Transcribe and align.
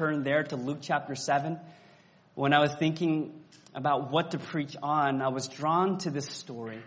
turn 0.00 0.22
there 0.22 0.42
to 0.42 0.56
Luke 0.56 0.78
chapter 0.80 1.14
7. 1.14 1.58
When 2.34 2.54
I 2.54 2.60
was 2.60 2.72
thinking 2.72 3.38
about 3.74 4.10
what 4.10 4.30
to 4.30 4.38
preach 4.38 4.74
on, 4.82 5.20
I 5.20 5.28
was 5.28 5.46
drawn 5.46 5.98
to 5.98 6.10
this 6.10 6.26
story 6.26 6.80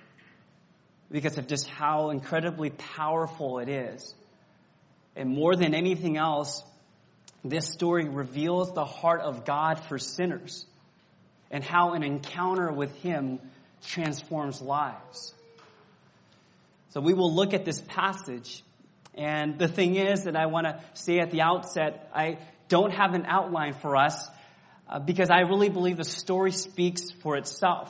because 1.12 1.38
of 1.38 1.46
just 1.46 1.68
how 1.68 2.10
incredibly 2.10 2.71
powerful 2.71 3.60
it 3.60 3.70
is. 3.70 4.15
And 5.15 5.29
more 5.29 5.55
than 5.55 5.76
anything 5.76 6.18
else, 6.18 6.63
this 7.46 7.70
story 7.70 8.10
reveals 8.10 8.73
the 8.73 8.84
heart 8.84 9.22
of 9.22 9.46
God 9.46 9.80
for 9.82 10.00
sinners 10.00 10.66
and 11.52 11.64
how 11.64 11.94
an 11.94 12.02
encounter 12.02 12.72
with 12.72 12.96
Him 13.04 13.40
transforms 13.86 14.60
lives. 14.60 15.36
So 16.90 17.00
we 17.00 17.14
will 17.14 17.32
look 17.32 17.54
at 17.54 17.64
this 17.64 17.80
passage. 17.80 18.64
And 19.14 19.59
the 19.59 19.68
thing 19.68 19.98
is 19.98 20.23
that 20.23 20.36
I 20.36 20.48
want 20.48 20.66
to 20.66 20.82
say 20.95 21.20
at 21.20 21.30
the 21.30 21.44
outset, 21.44 22.09
I 22.16 22.40
don't 22.73 22.91
have 22.91 23.13
an 23.13 23.27
outline 23.27 23.73
for 23.73 23.95
us 23.95 24.27
uh, 24.89 24.98
because 24.98 25.29
I 25.29 25.41
really 25.41 25.70
believe 25.70 25.98
the 25.98 26.03
story 26.03 26.52
speaks 26.52 27.11
for 27.21 27.38
itself. 27.38 27.88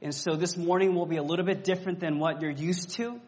And 0.00 0.14
so 0.14 0.36
this 0.36 0.56
morning 0.56 0.94
will 0.94 1.06
be 1.06 1.16
a 1.16 1.22
little 1.24 1.44
bit 1.44 1.64
different 1.64 1.98
than 1.98 2.20
what 2.20 2.40
you're 2.40 2.52
used 2.52 2.90
to. 2.90 3.20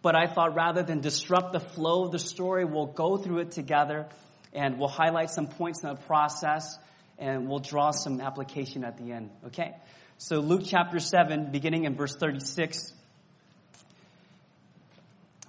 But 0.00 0.14
I 0.14 0.28
thought 0.28 0.54
rather 0.54 0.84
than 0.84 1.00
disrupt 1.00 1.52
the 1.52 1.58
flow 1.58 2.04
of 2.04 2.12
the 2.12 2.20
story, 2.20 2.64
we'll 2.64 2.86
go 2.86 3.16
through 3.16 3.40
it 3.40 3.50
together 3.50 4.06
and 4.52 4.78
we'll 4.78 4.88
highlight 5.02 5.30
some 5.30 5.48
points 5.48 5.82
in 5.82 5.88
the 5.88 5.96
process 5.96 6.78
and 7.18 7.48
we'll 7.48 7.58
draw 7.58 7.90
some 7.90 8.20
application 8.20 8.84
at 8.84 8.96
the 8.96 9.10
end. 9.10 9.30
Okay? 9.46 9.74
So 10.18 10.38
Luke 10.38 10.62
chapter 10.64 11.00
7, 11.00 11.50
beginning 11.50 11.84
in 11.84 11.96
verse 11.96 12.14
36. 12.14 12.92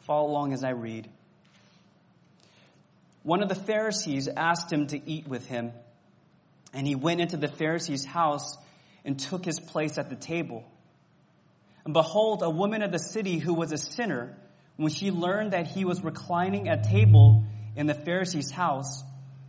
Follow 0.08 0.32
along 0.32 0.54
as 0.54 0.64
I 0.64 0.72
read. 0.72 1.08
One 3.24 3.44
of 3.44 3.50
the 3.50 3.56
Pharisees 3.56 4.28
asked 4.28 4.72
him 4.72 4.88
to 4.88 5.10
eat 5.10 5.28
with 5.28 5.46
him, 5.46 5.74
and 6.74 6.88
he 6.88 6.96
went 6.96 7.22
into 7.22 7.38
the 7.38 7.48
Pharisee's 7.48 8.06
house 8.06 8.58
and 9.06 9.20
took 9.20 9.46
his 9.46 9.60
place 9.60 9.98
at 9.98 10.10
the 10.10 10.16
table. 10.16 10.64
And 11.86 11.94
behold, 11.94 12.42
a 12.42 12.50
woman 12.50 12.82
of 12.82 12.92
the 12.92 13.00
city 13.00 13.38
who 13.38 13.54
was 13.54 13.72
a 13.72 13.78
sinner, 13.78 14.36
when 14.78 14.92
she 14.92 15.12
learned 15.12 15.54
that 15.54 15.68
he 15.68 15.86
was 15.86 16.04
reclining 16.04 16.68
at 16.68 16.84
table 16.84 17.44
in 17.76 17.88
the 17.88 17.94
Pharisee's 17.94 18.52
house, 18.52 19.04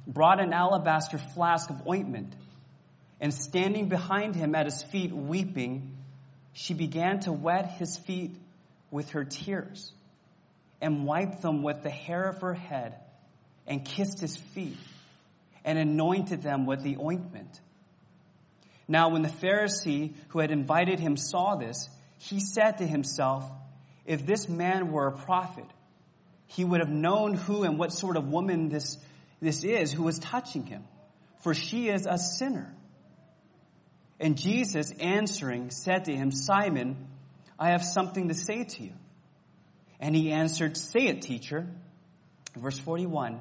brought 0.07 0.41
an 0.41 0.53
alabaster 0.53 1.19
flask 1.19 1.71
of 1.71 1.87
ointment, 1.87 2.35
and 3.21 3.33
standing 3.33 3.89
behind 3.89 4.35
him 4.35 4.55
at 4.55 4.67
his 4.67 4.83
feet 4.83 5.13
weeping, 5.13 5.97
she 6.53 6.75
began 6.75 7.21
to 7.21 7.33
wet 7.33 7.71
his 7.79 7.97
feet 7.97 8.35
with 8.91 9.11
her 9.11 9.25
tears, 9.25 9.93
and 10.81 11.07
wiped 11.07 11.41
them 11.41 11.63
with 11.63 11.83
the 11.83 11.91
hair 11.91 12.25
of 12.25 12.41
her 12.41 12.55
head, 12.55 12.97
and 13.73 13.87
kissed 13.87 14.21
his 14.21 14.37
feet, 14.37 14.77
and 15.65 15.79
anointed 15.79 16.43
them 16.43 16.67
with 16.67 16.83
the 16.83 16.99
ointment. 16.99 17.59
Now, 18.87 19.09
when 19.09 19.23
the 19.23 19.31
Pharisee 19.31 20.13
who 20.29 20.41
had 20.41 20.51
invited 20.51 21.01
him 21.01 21.17
saw 21.17 21.57
this, 21.57 21.89
he 22.19 22.39
said 22.39 22.79
to 22.79 22.87
himself, 22.87 23.51
If 24.05 24.27
this 24.27 24.47
man 24.47 24.93
were 24.93 25.07
a 25.07 25.17
prophet, 25.17 25.65
he 26.49 26.65
would 26.65 26.81
have 26.81 26.91
known 26.91 27.33
who 27.33 27.63
and 27.63 27.79
what 27.79 27.95
sort 27.95 28.19
of 28.19 28.29
woman 28.29 28.69
this, 28.69 28.99
this 29.41 29.65
is 29.65 29.91
who 29.91 30.03
was 30.03 30.19
touching 30.19 30.67
him, 30.67 30.85
for 31.43 31.55
she 31.55 31.89
is 31.89 32.05
a 32.05 32.19
sinner. 32.19 32.75
And 34.21 34.37
Jesus 34.37 34.93
answering 35.01 35.71
said 35.71 36.05
to 36.05 36.15
him, 36.15 36.31
Simon, 36.31 37.09
I 37.59 37.71
have 37.71 37.83
something 37.83 38.29
to 38.29 38.35
say 38.35 38.65
to 38.65 38.83
you. 38.83 38.93
And 39.99 40.15
he 40.15 40.31
answered, 40.31 40.77
Say 40.77 41.07
it, 41.07 41.23
teacher. 41.23 41.67
Verse 42.55 42.79
41 42.79 43.41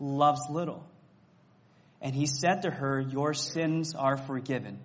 loves 0.00 0.40
little. 0.50 0.84
And 2.00 2.14
he 2.14 2.26
said 2.26 2.62
to 2.62 2.70
her, 2.70 3.00
Your 3.00 3.34
sins 3.34 3.94
are 3.94 4.16
forgiven. 4.16 4.78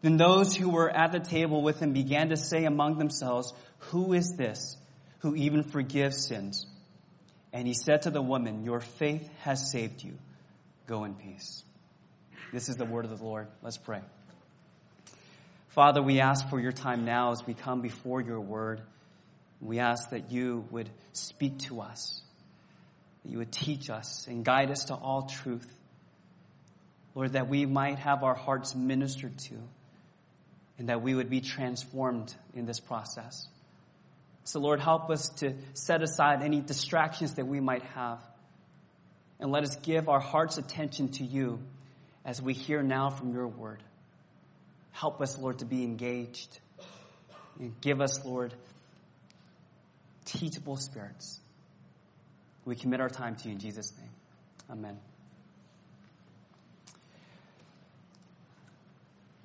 Then 0.00 0.16
those 0.16 0.54
who 0.56 0.70
were 0.70 0.90
at 0.90 1.12
the 1.12 1.20
table 1.20 1.62
with 1.62 1.80
him 1.80 1.92
began 1.92 2.28
to 2.30 2.36
say 2.36 2.64
among 2.64 2.98
themselves, 2.98 3.52
Who 3.90 4.12
is 4.12 4.34
this 4.36 4.76
who 5.20 5.34
even 5.36 5.62
forgives 5.62 6.26
sins? 6.26 6.66
And 7.52 7.66
he 7.66 7.74
said 7.74 8.02
to 8.02 8.10
the 8.10 8.22
woman, 8.22 8.64
Your 8.64 8.80
faith 8.80 9.28
has 9.40 9.70
saved 9.70 10.02
you. 10.02 10.18
Go 10.86 11.04
in 11.04 11.14
peace. 11.14 11.62
This 12.52 12.68
is 12.68 12.76
the 12.76 12.84
word 12.84 13.04
of 13.04 13.16
the 13.16 13.24
Lord. 13.24 13.48
Let's 13.62 13.78
pray. 13.78 14.00
Father, 15.68 16.02
we 16.02 16.20
ask 16.20 16.48
for 16.50 16.60
your 16.60 16.72
time 16.72 17.04
now 17.04 17.32
as 17.32 17.46
we 17.46 17.54
come 17.54 17.80
before 17.80 18.20
your 18.20 18.40
word. 18.40 18.82
We 19.60 19.78
ask 19.78 20.10
that 20.10 20.30
you 20.30 20.66
would 20.70 20.90
speak 21.12 21.60
to 21.60 21.80
us 21.80 22.21
that 23.22 23.30
you 23.30 23.38
would 23.38 23.52
teach 23.52 23.90
us 23.90 24.26
and 24.28 24.44
guide 24.44 24.70
us 24.70 24.86
to 24.86 24.94
all 24.94 25.22
truth. 25.22 25.70
Lord, 27.14 27.32
that 27.32 27.48
we 27.48 27.66
might 27.66 27.98
have 27.98 28.22
our 28.22 28.34
hearts 28.34 28.74
ministered 28.74 29.38
to 29.38 29.54
and 30.78 30.88
that 30.88 31.02
we 31.02 31.14
would 31.14 31.30
be 31.30 31.40
transformed 31.40 32.34
in 32.54 32.64
this 32.64 32.80
process. 32.80 33.46
So, 34.44 34.58
Lord, 34.58 34.80
help 34.80 35.10
us 35.10 35.28
to 35.36 35.54
set 35.74 36.02
aside 36.02 36.42
any 36.42 36.60
distractions 36.60 37.34
that 37.34 37.46
we 37.46 37.60
might 37.60 37.82
have 37.94 38.18
and 39.38 39.52
let 39.52 39.62
us 39.62 39.76
give 39.76 40.08
our 40.08 40.20
heart's 40.20 40.58
attention 40.58 41.08
to 41.10 41.24
you 41.24 41.60
as 42.24 42.40
we 42.40 42.54
hear 42.54 42.82
now 42.82 43.10
from 43.10 43.34
your 43.34 43.46
word. 43.46 43.82
Help 44.92 45.20
us, 45.20 45.38
Lord, 45.38 45.58
to 45.60 45.64
be 45.64 45.84
engaged. 45.84 46.58
And 47.58 47.78
give 47.80 48.00
us, 48.00 48.24
Lord, 48.24 48.54
teachable 50.24 50.76
spirits 50.76 51.41
we 52.64 52.76
commit 52.76 53.00
our 53.00 53.08
time 53.08 53.36
to 53.36 53.48
you 53.48 53.54
in 53.54 53.58
Jesus' 53.58 53.92
name. 53.98 54.10
Amen. 54.70 54.98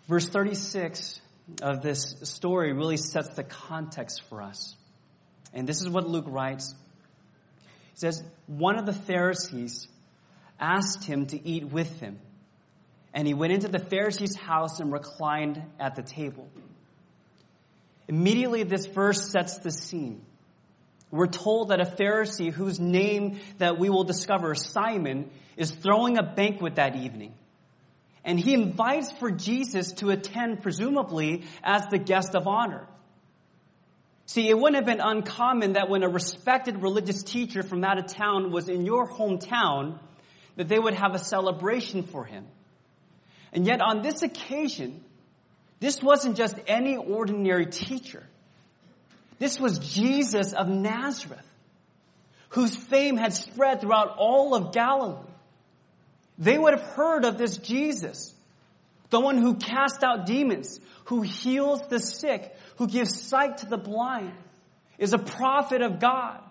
Verse 0.07 0.29
36 0.29 1.19
of 1.61 1.81
this 1.81 2.15
story 2.23 2.73
really 2.73 2.97
sets 2.97 3.29
the 3.35 3.43
context 3.43 4.23
for 4.29 4.41
us. 4.41 4.75
And 5.53 5.67
this 5.67 5.81
is 5.81 5.89
what 5.89 6.07
Luke 6.07 6.25
writes. 6.27 6.73
He 7.93 7.99
says, 7.99 8.23
One 8.47 8.77
of 8.77 8.85
the 8.85 8.93
Pharisees 8.93 9.87
asked 10.59 11.03
him 11.03 11.25
to 11.27 11.47
eat 11.47 11.65
with 11.65 11.99
him. 11.99 12.19
And 13.13 13.27
he 13.27 13.33
went 13.33 13.53
into 13.53 13.67
the 13.67 13.79
Pharisee's 13.79 14.35
house 14.35 14.79
and 14.79 14.91
reclined 14.91 15.61
at 15.79 15.95
the 15.95 16.03
table. 16.03 16.47
Immediately, 18.07 18.63
this 18.63 18.85
verse 18.85 19.29
sets 19.31 19.57
the 19.57 19.71
scene. 19.71 20.21
We're 21.09 21.27
told 21.27 21.69
that 21.69 21.79
a 21.79 21.85
Pharisee 21.85 22.51
whose 22.51 22.79
name 22.79 23.39
that 23.59 23.79
we 23.79 23.89
will 23.89 24.03
discover, 24.03 24.55
Simon, 24.55 25.31
is 25.55 25.71
throwing 25.71 26.17
a 26.17 26.23
banquet 26.23 26.75
that 26.75 26.95
evening. 26.95 27.33
And 28.25 28.37
he 28.37 28.53
invites 28.53 29.11
for 29.13 29.31
Jesus 29.31 29.93
to 29.93 30.09
attend, 30.09 30.61
presumably, 30.61 31.45
as 31.63 31.85
the 31.89 31.97
guest 31.97 32.35
of 32.35 32.45
honor. 32.45 32.85
See, 34.25 34.49
it 34.49 34.57
wouldn't 34.57 34.75
have 34.75 34.85
been 34.85 34.99
uncommon 34.99 35.73
that 35.73 35.89
when 35.89 36.03
a 36.03 36.09
respected 36.09 36.81
religious 36.81 37.23
teacher 37.23 37.63
from 37.63 37.85
out 37.85 37.97
of 37.97 38.07
town 38.07 38.51
was 38.51 38.67
in 38.67 38.85
your 38.85 39.09
hometown, 39.09 39.99
that 40.57 40.67
they 40.67 40.77
would 40.77 40.95
have 40.95 41.15
a 41.15 41.19
celebration 41.19 42.03
for 42.03 42.25
him. 42.25 42.45
And 43.53 43.65
yet 43.65 43.79
on 43.81 44.01
this 44.01 44.23
occasion, 44.23 45.01
this 45.79 46.03
wasn't 46.03 46.35
just 46.35 46.55
any 46.67 46.97
ordinary 46.97 47.67
teacher. 47.67 48.27
This 49.39 49.59
was 49.59 49.79
Jesus 49.79 50.53
of 50.53 50.67
Nazareth, 50.67 51.45
whose 52.49 52.75
fame 52.75 53.17
had 53.17 53.33
spread 53.33 53.81
throughout 53.81 54.15
all 54.17 54.55
of 54.55 54.71
Galilee. 54.71 55.27
They 56.37 56.57
would 56.57 56.73
have 56.73 56.87
heard 56.93 57.25
of 57.25 57.37
this 57.37 57.57
Jesus, 57.57 58.33
the 59.09 59.19
one 59.19 59.37
who 59.37 59.55
cast 59.55 60.03
out 60.03 60.25
demons, 60.25 60.79
who 61.05 61.21
heals 61.21 61.81
the 61.87 61.99
sick, 61.99 62.55
who 62.77 62.87
gives 62.87 63.19
sight 63.19 63.59
to 63.59 63.65
the 63.67 63.77
blind, 63.77 64.33
is 64.97 65.13
a 65.13 65.19
prophet 65.19 65.81
of 65.81 65.99
God, 65.99 66.41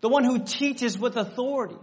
the 0.00 0.08
one 0.08 0.24
who 0.24 0.38
teaches 0.40 0.98
with 0.98 1.16
authority. 1.16 1.76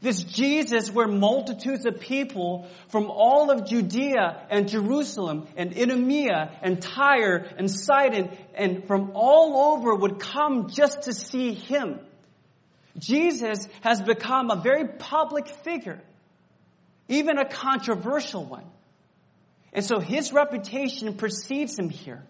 This 0.00 0.22
Jesus 0.22 0.90
where 0.90 1.06
multitudes 1.06 1.84
of 1.84 2.00
people 2.00 2.66
from 2.88 3.10
all 3.10 3.50
of 3.50 3.66
Judea 3.68 4.46
and 4.48 4.66
Jerusalem 4.66 5.46
and 5.56 5.76
Idumea 5.76 6.58
and 6.62 6.80
Tyre 6.80 7.46
and 7.58 7.70
Sidon 7.70 8.30
and 8.54 8.86
from 8.86 9.12
all 9.14 9.74
over 9.74 9.94
would 9.94 10.18
come 10.18 10.70
just 10.70 11.02
to 11.02 11.12
see 11.12 11.52
him. 11.52 12.00
Jesus 12.98 13.68
has 13.82 14.00
become 14.00 14.50
a 14.50 14.56
very 14.56 14.88
public 14.88 15.48
figure, 15.48 16.00
even 17.08 17.38
a 17.38 17.44
controversial 17.44 18.44
one. 18.44 18.64
And 19.72 19.84
so 19.84 20.00
his 20.00 20.32
reputation 20.32 21.14
precedes 21.14 21.78
him 21.78 21.90
here. 21.90 22.24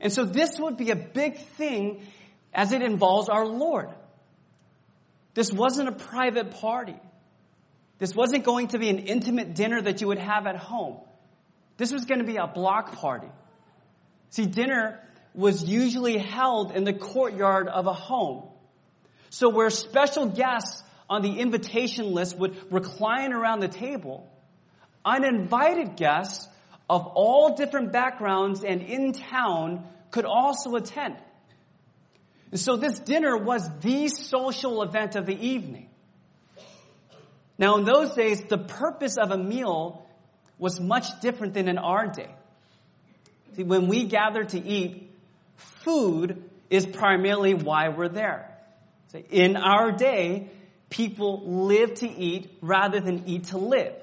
And 0.00 0.12
so 0.12 0.24
this 0.24 0.58
would 0.58 0.76
be 0.76 0.90
a 0.90 0.96
big 0.96 1.38
thing 1.38 2.02
as 2.52 2.72
it 2.72 2.82
involves 2.82 3.28
our 3.28 3.46
Lord. 3.46 3.88
This 5.34 5.52
wasn't 5.52 5.88
a 5.88 5.92
private 5.92 6.52
party. 6.52 6.96
This 7.98 8.14
wasn't 8.14 8.44
going 8.44 8.68
to 8.68 8.78
be 8.78 8.88
an 8.88 8.98
intimate 8.98 9.54
dinner 9.54 9.80
that 9.80 10.00
you 10.00 10.08
would 10.08 10.18
have 10.18 10.46
at 10.46 10.56
home. 10.56 10.98
This 11.76 11.92
was 11.92 12.04
going 12.04 12.18
to 12.18 12.26
be 12.26 12.36
a 12.36 12.46
block 12.46 12.96
party. 12.96 13.28
See, 14.30 14.46
dinner 14.46 15.00
was 15.34 15.64
usually 15.64 16.18
held 16.18 16.72
in 16.72 16.84
the 16.84 16.92
courtyard 16.92 17.68
of 17.68 17.86
a 17.86 17.92
home. 17.92 18.48
So 19.30 19.48
where 19.48 19.70
special 19.70 20.26
guests 20.26 20.82
on 21.08 21.22
the 21.22 21.38
invitation 21.40 22.12
list 22.12 22.38
would 22.38 22.56
recline 22.72 23.32
around 23.32 23.60
the 23.60 23.68
table, 23.68 24.30
uninvited 25.04 25.96
guests 25.96 26.48
of 26.88 27.06
all 27.06 27.56
different 27.56 27.92
backgrounds 27.92 28.62
and 28.64 28.82
in 28.82 29.12
town 29.12 29.86
could 30.10 30.24
also 30.24 30.74
attend. 30.76 31.16
And 32.52 32.60
so 32.60 32.76
this 32.76 33.00
dinner 33.00 33.36
was 33.36 33.68
the 33.80 34.08
social 34.08 34.82
event 34.82 35.16
of 35.16 35.26
the 35.26 35.34
evening. 35.34 35.88
Now, 37.58 37.78
in 37.78 37.84
those 37.84 38.14
days, 38.14 38.42
the 38.42 38.58
purpose 38.58 39.16
of 39.16 39.30
a 39.30 39.38
meal 39.38 40.06
was 40.58 40.78
much 40.78 41.20
different 41.20 41.54
than 41.54 41.66
in 41.68 41.78
our 41.78 42.06
day. 42.06 42.30
See, 43.56 43.64
when 43.64 43.88
we 43.88 44.04
gather 44.04 44.44
to 44.44 44.62
eat, 44.62 45.10
food 45.56 46.48
is 46.68 46.86
primarily 46.86 47.54
why 47.54 47.88
we're 47.88 48.08
there. 48.08 48.48
In 49.30 49.56
our 49.56 49.90
day, 49.92 50.50
people 50.90 51.42
live 51.44 51.94
to 51.94 52.08
eat 52.08 52.50
rather 52.60 53.00
than 53.00 53.24
eat 53.26 53.44
to 53.44 53.58
live. 53.58 53.94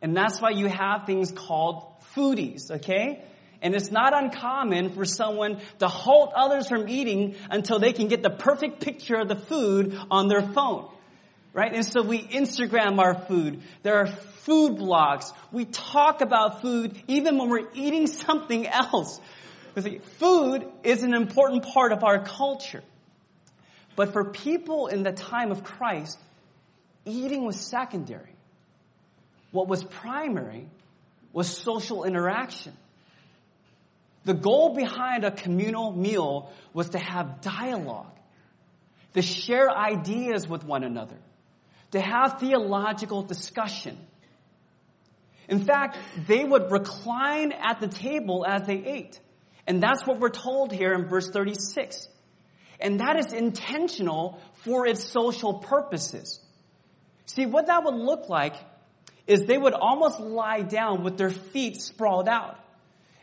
And 0.00 0.16
that's 0.16 0.40
why 0.40 0.50
you 0.50 0.66
have 0.66 1.06
things 1.06 1.30
called 1.30 1.84
foodies, 2.14 2.70
okay? 2.70 3.22
And 3.62 3.74
it's 3.74 3.92
not 3.92 4.12
uncommon 4.12 4.90
for 4.92 5.04
someone 5.04 5.60
to 5.78 5.88
halt 5.88 6.32
others 6.34 6.68
from 6.68 6.88
eating 6.88 7.36
until 7.48 7.78
they 7.78 7.92
can 7.92 8.08
get 8.08 8.22
the 8.22 8.30
perfect 8.30 8.80
picture 8.80 9.14
of 9.14 9.28
the 9.28 9.36
food 9.36 9.96
on 10.10 10.28
their 10.28 10.42
phone. 10.42 10.88
Right? 11.54 11.72
And 11.72 11.84
so 11.84 12.02
we 12.02 12.20
Instagram 12.22 12.98
our 12.98 13.14
food. 13.14 13.62
There 13.82 13.96
are 13.96 14.06
food 14.06 14.78
blogs. 14.78 15.32
We 15.52 15.66
talk 15.66 16.20
about 16.20 16.60
food 16.60 17.00
even 17.06 17.38
when 17.38 17.48
we're 17.48 17.68
eating 17.74 18.06
something 18.26 18.66
else. 18.66 19.20
Food 20.18 20.66
is 20.82 21.02
an 21.02 21.14
important 21.14 21.64
part 21.64 21.92
of 21.92 22.02
our 22.02 22.22
culture. 22.24 22.82
But 23.94 24.12
for 24.12 24.24
people 24.24 24.88
in 24.88 25.02
the 25.02 25.12
time 25.12 25.52
of 25.52 25.62
Christ, 25.62 26.18
eating 27.04 27.44
was 27.44 27.60
secondary. 27.60 28.34
What 29.50 29.68
was 29.68 29.84
primary 29.84 30.66
was 31.32 31.48
social 31.48 32.04
interaction. 32.04 32.72
The 34.24 34.34
goal 34.34 34.74
behind 34.74 35.24
a 35.24 35.30
communal 35.30 35.92
meal 35.92 36.52
was 36.72 36.90
to 36.90 36.98
have 36.98 37.40
dialogue, 37.40 38.12
to 39.14 39.22
share 39.22 39.70
ideas 39.70 40.48
with 40.48 40.64
one 40.64 40.84
another, 40.84 41.18
to 41.90 42.00
have 42.00 42.38
theological 42.38 43.22
discussion. 43.22 43.98
In 45.48 45.64
fact, 45.64 45.98
they 46.28 46.44
would 46.44 46.70
recline 46.70 47.52
at 47.52 47.80
the 47.80 47.88
table 47.88 48.46
as 48.48 48.66
they 48.66 48.84
ate. 48.84 49.20
And 49.66 49.82
that's 49.82 50.06
what 50.06 50.20
we're 50.20 50.30
told 50.30 50.72
here 50.72 50.92
in 50.92 51.08
verse 51.08 51.28
36. 51.28 52.08
And 52.80 53.00
that 53.00 53.16
is 53.18 53.32
intentional 53.32 54.40
for 54.64 54.86
its 54.86 55.04
social 55.04 55.54
purposes. 55.54 56.40
See, 57.26 57.46
what 57.46 57.66
that 57.66 57.84
would 57.84 57.94
look 57.94 58.28
like 58.28 58.54
is 59.26 59.44
they 59.44 59.58
would 59.58 59.74
almost 59.74 60.20
lie 60.20 60.62
down 60.62 61.04
with 61.04 61.16
their 61.16 61.30
feet 61.30 61.80
sprawled 61.80 62.28
out 62.28 62.58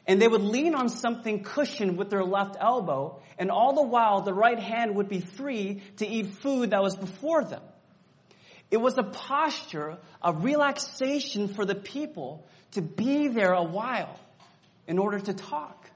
and 0.10 0.20
they 0.20 0.28
would 0.28 0.42
lean 0.42 0.74
on 0.74 0.90
something 0.90 1.44
cushioned 1.44 1.96
with 1.96 2.10
their 2.10 2.24
left 2.24 2.58
elbow, 2.60 3.22
and 3.38 3.52
all 3.52 3.74
the 3.74 3.84
while 3.84 4.22
the 4.22 4.34
right 4.34 4.58
hand 4.58 4.96
would 4.96 5.08
be 5.08 5.20
free 5.20 5.84
to 5.98 6.08
eat 6.08 6.34
food 6.42 6.72
that 6.72 6.82
was 6.82 6.96
before 6.96 7.44
them. 7.44 7.62
It 8.72 8.78
was 8.78 8.98
a 8.98 9.04
posture 9.04 10.00
of 10.20 10.44
relaxation 10.44 11.48
for 11.48 11.64
the 11.64 11.76
people 11.76 12.48
to 12.72 12.82
be 12.82 13.28
there 13.28 13.54
a 13.54 13.62
while 13.62 14.20
in 14.88 14.98
order 14.98 15.20
to 15.20 15.32
talk. 15.32 15.88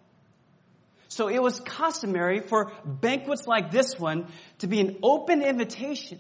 So 1.08 1.28
it 1.28 1.42
was 1.42 1.60
customary 1.60 2.40
for 2.40 2.72
banquets 2.86 3.48
like 3.48 3.72
this 3.72 3.98
one 3.98 4.28
to 4.60 4.68
be 4.68 4.80
an 4.80 5.00
open 5.02 5.42
invitation. 5.42 6.20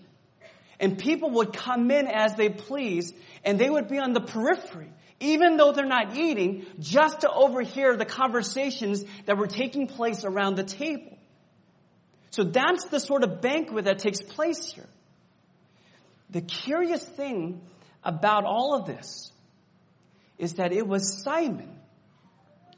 And 0.79 0.97
people 0.97 1.29
would 1.29 1.53
come 1.53 1.91
in 1.91 2.07
as 2.07 2.33
they 2.33 2.49
please, 2.49 3.13
and 3.45 3.59
they 3.59 3.69
would 3.69 3.87
be 3.87 3.99
on 3.99 4.13
the 4.13 4.21
periphery 4.21 4.89
even 5.23 5.57
though 5.57 5.71
they're 5.71 5.85
not 5.85 6.17
eating, 6.17 6.65
just 6.79 7.21
to 7.21 7.31
overhear 7.31 7.95
the 7.95 8.05
conversations 8.05 9.05
that 9.25 9.37
were 9.37 9.47
taking 9.47 9.87
place 9.87 10.25
around 10.25 10.55
the 10.55 10.63
table. 10.63 11.17
So 12.31 12.43
that's 12.43 12.85
the 12.85 12.99
sort 12.99 13.23
of 13.23 13.41
banquet 13.41 13.85
that 13.85 13.99
takes 13.99 14.21
place 14.21 14.73
here. 14.73 14.89
The 16.29 16.41
curious 16.41 17.03
thing 17.03 17.61
about 18.03 18.43
all 18.43 18.75
of 18.75 18.85
this 18.85 19.31
is 20.37 20.55
that 20.55 20.73
it 20.73 20.87
was 20.87 21.23
Simon, 21.23 21.69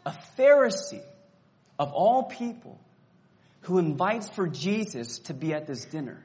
a 0.05 0.13
Pharisee 0.37 1.01
of 1.79 1.91
all 1.93 2.23
people, 2.23 2.79
who 3.61 3.79
invites 3.79 4.29
for 4.29 4.47
Jesus 4.47 5.19
to 5.19 5.33
be 5.33 5.53
at 5.53 5.65
this 5.65 5.85
dinner. 5.85 6.23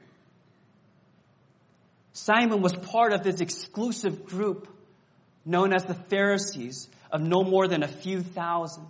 Simon 2.13 2.61
was 2.61 2.73
part 2.73 3.13
of 3.13 3.23
this 3.23 3.41
exclusive 3.41 4.25
group 4.25 4.67
known 5.45 5.73
as 5.73 5.83
the 5.85 5.93
Pharisees, 5.93 6.89
of 7.11 7.21
no 7.21 7.43
more 7.43 7.67
than 7.67 7.83
a 7.83 7.87
few 7.87 8.21
thousand. 8.21 8.85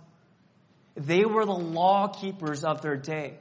They 0.94 1.24
were 1.24 1.44
the 1.44 1.52
law 1.52 2.08
keepers 2.08 2.64
of 2.64 2.82
their 2.82 2.96
day. 2.96 3.38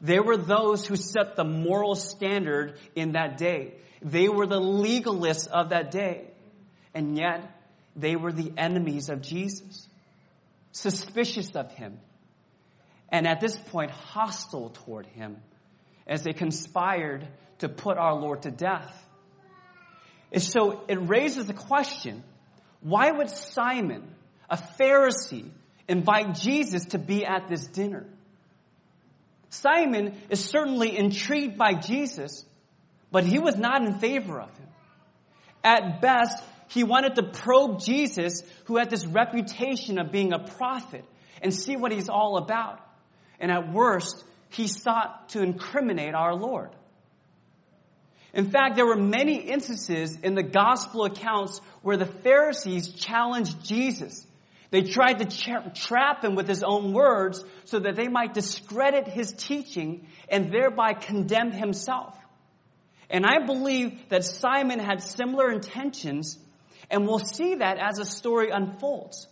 They 0.00 0.20
were 0.20 0.36
those 0.36 0.86
who 0.86 0.96
set 0.96 1.36
the 1.36 1.44
moral 1.44 1.94
standard 1.94 2.78
in 2.94 3.12
that 3.12 3.38
day. 3.38 3.74
They 4.02 4.28
were 4.28 4.46
the 4.46 4.60
legalists 4.60 5.48
of 5.48 5.70
that 5.70 5.90
day. 5.90 6.26
And 6.94 7.16
yet, 7.16 7.50
they 7.96 8.16
were 8.16 8.32
the 8.32 8.52
enemies 8.56 9.08
of 9.08 9.22
Jesus, 9.22 9.88
suspicious 10.72 11.54
of 11.54 11.72
him, 11.72 11.98
and 13.08 13.26
at 13.26 13.40
this 13.40 13.56
point, 13.56 13.90
hostile 13.90 14.70
toward 14.70 15.06
him 15.06 15.36
as 16.06 16.22
they 16.22 16.32
conspired 16.32 17.26
to 17.58 17.68
put 17.68 17.96
our 17.96 18.14
Lord 18.14 18.42
to 18.42 18.50
death. 18.50 18.92
And 20.32 20.42
so 20.42 20.82
it 20.88 20.96
raises 20.96 21.46
the 21.46 21.54
question 21.54 22.24
why 22.84 23.10
would 23.10 23.30
Simon, 23.30 24.14
a 24.48 24.58
Pharisee, 24.58 25.48
invite 25.88 26.34
Jesus 26.34 26.84
to 26.90 26.98
be 26.98 27.24
at 27.24 27.48
this 27.48 27.66
dinner? 27.66 28.04
Simon 29.48 30.14
is 30.28 30.44
certainly 30.44 30.94
intrigued 30.94 31.56
by 31.56 31.72
Jesus, 31.72 32.44
but 33.10 33.24
he 33.24 33.38
was 33.38 33.56
not 33.56 33.82
in 33.82 33.98
favor 34.00 34.38
of 34.38 34.50
him. 34.58 34.68
At 35.64 36.02
best, 36.02 36.44
he 36.68 36.84
wanted 36.84 37.14
to 37.14 37.22
probe 37.22 37.80
Jesus, 37.80 38.42
who 38.64 38.76
had 38.76 38.90
this 38.90 39.06
reputation 39.06 39.98
of 39.98 40.12
being 40.12 40.34
a 40.34 40.38
prophet, 40.38 41.06
and 41.40 41.54
see 41.54 41.76
what 41.76 41.90
he's 41.90 42.10
all 42.10 42.36
about. 42.36 42.80
And 43.40 43.50
at 43.50 43.72
worst, 43.72 44.22
he 44.50 44.68
sought 44.68 45.30
to 45.30 45.42
incriminate 45.42 46.14
our 46.14 46.34
Lord. 46.34 46.70
In 48.34 48.50
fact, 48.50 48.74
there 48.74 48.86
were 48.86 48.96
many 48.96 49.36
instances 49.36 50.18
in 50.20 50.34
the 50.34 50.42
gospel 50.42 51.04
accounts 51.04 51.60
where 51.82 51.96
the 51.96 52.04
Pharisees 52.06 52.88
challenged 52.88 53.64
Jesus. 53.64 54.26
They 54.70 54.82
tried 54.82 55.20
to 55.20 55.24
tra- 55.24 55.72
trap 55.72 56.24
him 56.24 56.34
with 56.34 56.48
his 56.48 56.64
own 56.64 56.92
words 56.92 57.44
so 57.64 57.78
that 57.78 57.94
they 57.94 58.08
might 58.08 58.34
discredit 58.34 59.06
his 59.06 59.32
teaching 59.32 60.08
and 60.28 60.50
thereby 60.50 60.94
condemn 60.94 61.52
himself. 61.52 62.18
And 63.08 63.24
I 63.24 63.46
believe 63.46 64.08
that 64.08 64.24
Simon 64.24 64.80
had 64.80 65.00
similar 65.00 65.52
intentions, 65.52 66.36
and 66.90 67.06
we'll 67.06 67.20
see 67.20 67.56
that 67.56 67.78
as 67.78 67.98
the 67.98 68.04
story 68.04 68.50
unfolds. 68.50 69.28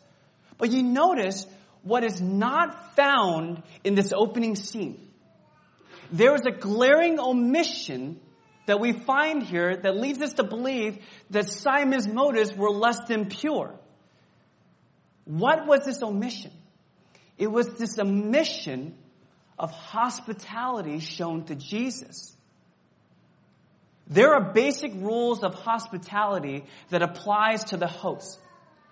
But 0.58 0.70
you 0.70 0.84
notice 0.84 1.44
what 1.82 2.04
is 2.04 2.20
not 2.20 2.94
found 2.94 3.64
in 3.82 3.96
this 3.96 4.12
opening 4.14 4.54
scene. 4.54 5.08
There 6.12 6.36
is 6.36 6.42
a 6.46 6.52
glaring 6.52 7.18
omission 7.18 8.20
that 8.66 8.80
we 8.80 8.92
find 8.92 9.42
here 9.42 9.76
that 9.76 9.96
leads 9.96 10.20
us 10.20 10.34
to 10.34 10.44
believe 10.44 10.98
that 11.30 11.48
Simon's 11.48 12.06
motives 12.06 12.54
were 12.54 12.70
less 12.70 12.98
than 13.08 13.26
pure. 13.26 13.74
What 15.24 15.66
was 15.66 15.84
this 15.84 16.02
omission? 16.02 16.52
It 17.38 17.48
was 17.50 17.66
this 17.78 17.98
omission 17.98 18.94
of 19.58 19.70
hospitality 19.72 21.00
shown 21.00 21.44
to 21.44 21.54
Jesus. 21.54 22.36
There 24.06 24.34
are 24.34 24.52
basic 24.52 24.92
rules 24.94 25.42
of 25.42 25.54
hospitality 25.54 26.64
that 26.90 27.02
applies 27.02 27.64
to 27.64 27.76
the 27.76 27.86
host, 27.86 28.38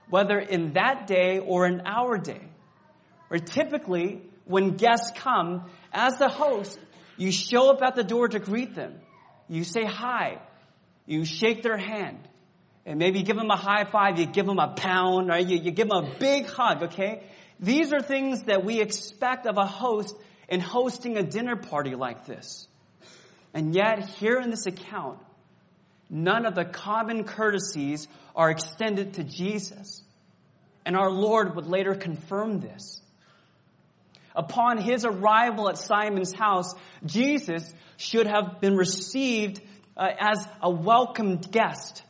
whether 0.08 0.38
in 0.38 0.72
that 0.74 1.06
day 1.06 1.38
or 1.38 1.66
in 1.66 1.82
our 1.84 2.16
day. 2.16 2.42
Or 3.30 3.38
typically, 3.38 4.22
when 4.44 4.76
guests 4.76 5.12
come, 5.14 5.70
as 5.92 6.18
the 6.18 6.28
host, 6.28 6.78
you 7.16 7.30
show 7.30 7.70
up 7.70 7.82
at 7.82 7.94
the 7.96 8.04
door 8.04 8.28
to 8.28 8.38
greet 8.38 8.74
them. 8.74 9.00
You 9.50 9.64
say 9.64 9.84
hi. 9.84 10.38
You 11.06 11.24
shake 11.24 11.62
their 11.62 11.76
hand. 11.76 12.20
And 12.86 12.98
maybe 12.98 13.22
give 13.22 13.36
them 13.36 13.50
a 13.50 13.56
high 13.56 13.84
five, 13.84 14.18
you 14.18 14.26
give 14.26 14.46
them 14.46 14.58
a 14.58 14.68
pound, 14.68 15.28
right? 15.28 15.46
You, 15.46 15.58
you 15.58 15.70
give 15.70 15.88
them 15.88 16.04
a 16.04 16.14
big 16.18 16.46
hug, 16.46 16.84
okay? 16.84 17.24
These 17.58 17.92
are 17.92 18.00
things 18.00 18.44
that 18.44 18.64
we 18.64 18.80
expect 18.80 19.46
of 19.46 19.58
a 19.58 19.66
host 19.66 20.16
in 20.48 20.60
hosting 20.60 21.18
a 21.18 21.22
dinner 21.22 21.56
party 21.56 21.94
like 21.94 22.26
this. 22.26 22.66
And 23.52 23.74
yet, 23.74 24.08
here 24.08 24.38
in 24.38 24.50
this 24.50 24.66
account, 24.66 25.18
none 26.08 26.46
of 26.46 26.54
the 26.54 26.64
common 26.64 27.24
courtesies 27.24 28.08
are 28.34 28.50
extended 28.50 29.14
to 29.14 29.24
Jesus. 29.24 30.02
And 30.86 30.96
our 30.96 31.10
Lord 31.10 31.56
would 31.56 31.66
later 31.66 31.94
confirm 31.94 32.60
this. 32.60 33.02
Upon 34.34 34.78
his 34.78 35.04
arrival 35.04 35.68
at 35.68 35.78
Simon's 35.78 36.32
house, 36.32 36.74
Jesus 37.04 37.72
should 37.96 38.26
have 38.26 38.60
been 38.60 38.76
received 38.76 39.60
uh, 39.96 40.08
as 40.18 40.46
a 40.62 40.70
welcomed 40.70 41.50
guest. 41.50 42.02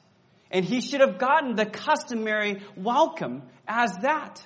And 0.51 0.65
he 0.65 0.81
should 0.81 1.01
have 1.01 1.19
gotten 1.19 1.57
the 1.57 1.67
customary 1.67 2.63
welcome 2.77 3.43
as 3.67 3.97
that, 4.03 4.45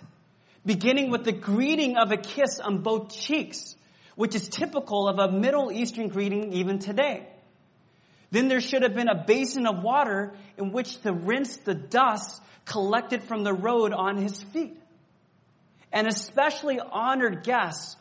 beginning 0.64 1.10
with 1.10 1.24
the 1.24 1.32
greeting 1.32 1.96
of 1.96 2.12
a 2.12 2.16
kiss 2.16 2.60
on 2.60 2.82
both 2.82 3.12
cheeks 3.12 3.74
which 4.16 4.34
is 4.34 4.48
typical 4.48 5.08
of 5.08 5.18
a 5.18 5.32
Middle 5.32 5.72
Eastern 5.72 6.08
greeting 6.08 6.52
even 6.52 6.78
today. 6.78 7.26
Then 8.30 8.48
there 8.48 8.60
should 8.60 8.82
have 8.82 8.94
been 8.94 9.08
a 9.08 9.24
basin 9.24 9.66
of 9.66 9.82
water 9.82 10.34
in 10.56 10.72
which 10.72 11.00
to 11.02 11.12
rinse 11.12 11.56
the 11.58 11.74
dust 11.74 12.40
collected 12.64 13.22
from 13.24 13.44
the 13.44 13.52
road 13.52 13.92
on 13.92 14.16
his 14.16 14.42
feet. 14.42 14.78
And 15.94 16.06
especially 16.06 16.78
honored 16.78 17.44
guests 17.44 17.96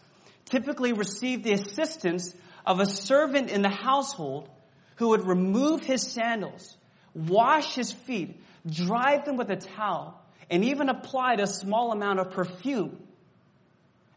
typically 0.46 0.92
received 0.92 1.46
the 1.46 1.54
assistance 1.54 2.36
of 2.66 2.82
a 2.82 2.86
servant 2.86 3.50
in 3.50 3.62
the 3.62 3.70
household 3.70 4.50
who 4.98 5.10
would 5.10 5.26
remove 5.26 5.82
his 5.82 6.02
sandals, 6.02 6.76
wash 7.14 7.76
his 7.76 7.94
feet, 7.94 8.42
dry 8.70 9.22
them 9.24 9.38
with 9.38 9.50
a 9.50 9.56
towel, 9.56 10.20
and 10.50 10.66
even 10.66 10.90
applied 10.90 11.40
a 11.40 11.48
small 11.48 11.94
amount 11.94 12.20
of 12.20 12.32
perfume 12.32 12.98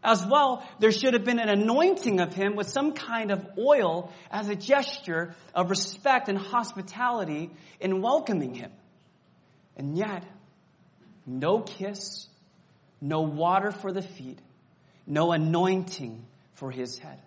as 0.06 0.24
well, 0.24 0.64
there 0.78 0.92
should 0.92 1.14
have 1.14 1.24
been 1.24 1.40
an 1.40 1.48
anointing 1.48 2.20
of 2.20 2.32
him 2.32 2.54
with 2.54 2.68
some 2.68 2.92
kind 2.92 3.32
of 3.32 3.44
oil 3.58 4.12
as 4.30 4.48
a 4.48 4.54
gesture 4.54 5.34
of 5.52 5.68
respect 5.68 6.28
and 6.28 6.38
hospitality 6.38 7.50
in 7.80 8.00
welcoming 8.02 8.54
him. 8.54 8.70
And 9.76 9.98
yet, 9.98 10.24
no 11.26 11.60
kiss, 11.60 12.28
no 13.00 13.22
water 13.22 13.70
for 13.70 13.92
the 13.92 14.02
feet, 14.02 14.38
no 15.06 15.32
anointing 15.32 16.24
for 16.54 16.70
his 16.70 16.98
head. 16.98 17.20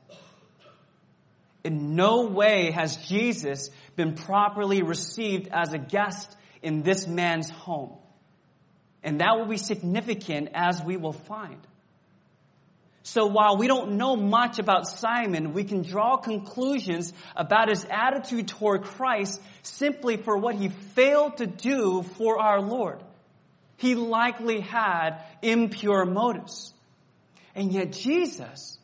In 1.63 1.95
no 1.95 2.27
way 2.27 2.71
has 2.71 2.95
Jesus 2.97 3.69
been 3.95 4.15
properly 4.15 4.81
received 4.81 5.49
as 5.51 5.73
a 5.73 5.77
guest 5.77 6.35
in 6.61 6.83
this 6.83 7.05
man's 7.05 7.49
home. 7.49 7.95
And 9.03 9.21
that 9.21 9.37
will 9.37 9.47
be 9.47 9.57
significant 9.57 10.49
as 10.53 10.81
we 10.83 10.97
will 10.97 11.13
find. 11.13 11.59
So 13.03 13.25
while 13.25 13.57
we 13.57 13.67
don't 13.67 13.93
know 13.93 14.15
much 14.15 14.59
about 14.59 14.87
Simon, 14.87 15.53
we 15.53 15.63
can 15.63 15.81
draw 15.81 16.17
conclusions 16.17 17.13
about 17.35 17.69
his 17.69 17.85
attitude 17.89 18.49
toward 18.49 18.83
Christ 18.83 19.41
simply 19.63 20.17
for 20.17 20.37
what 20.37 20.55
he 20.55 20.69
failed 20.69 21.37
to 21.37 21.47
do 21.47 22.03
for 22.03 22.39
our 22.39 22.61
Lord. 22.61 23.01
He 23.79 23.95
likely 23.95 24.61
had 24.61 25.23
impure 25.41 26.05
motives. 26.05 26.73
And 27.55 27.73
yet 27.73 27.91
Jesus, 27.91 28.77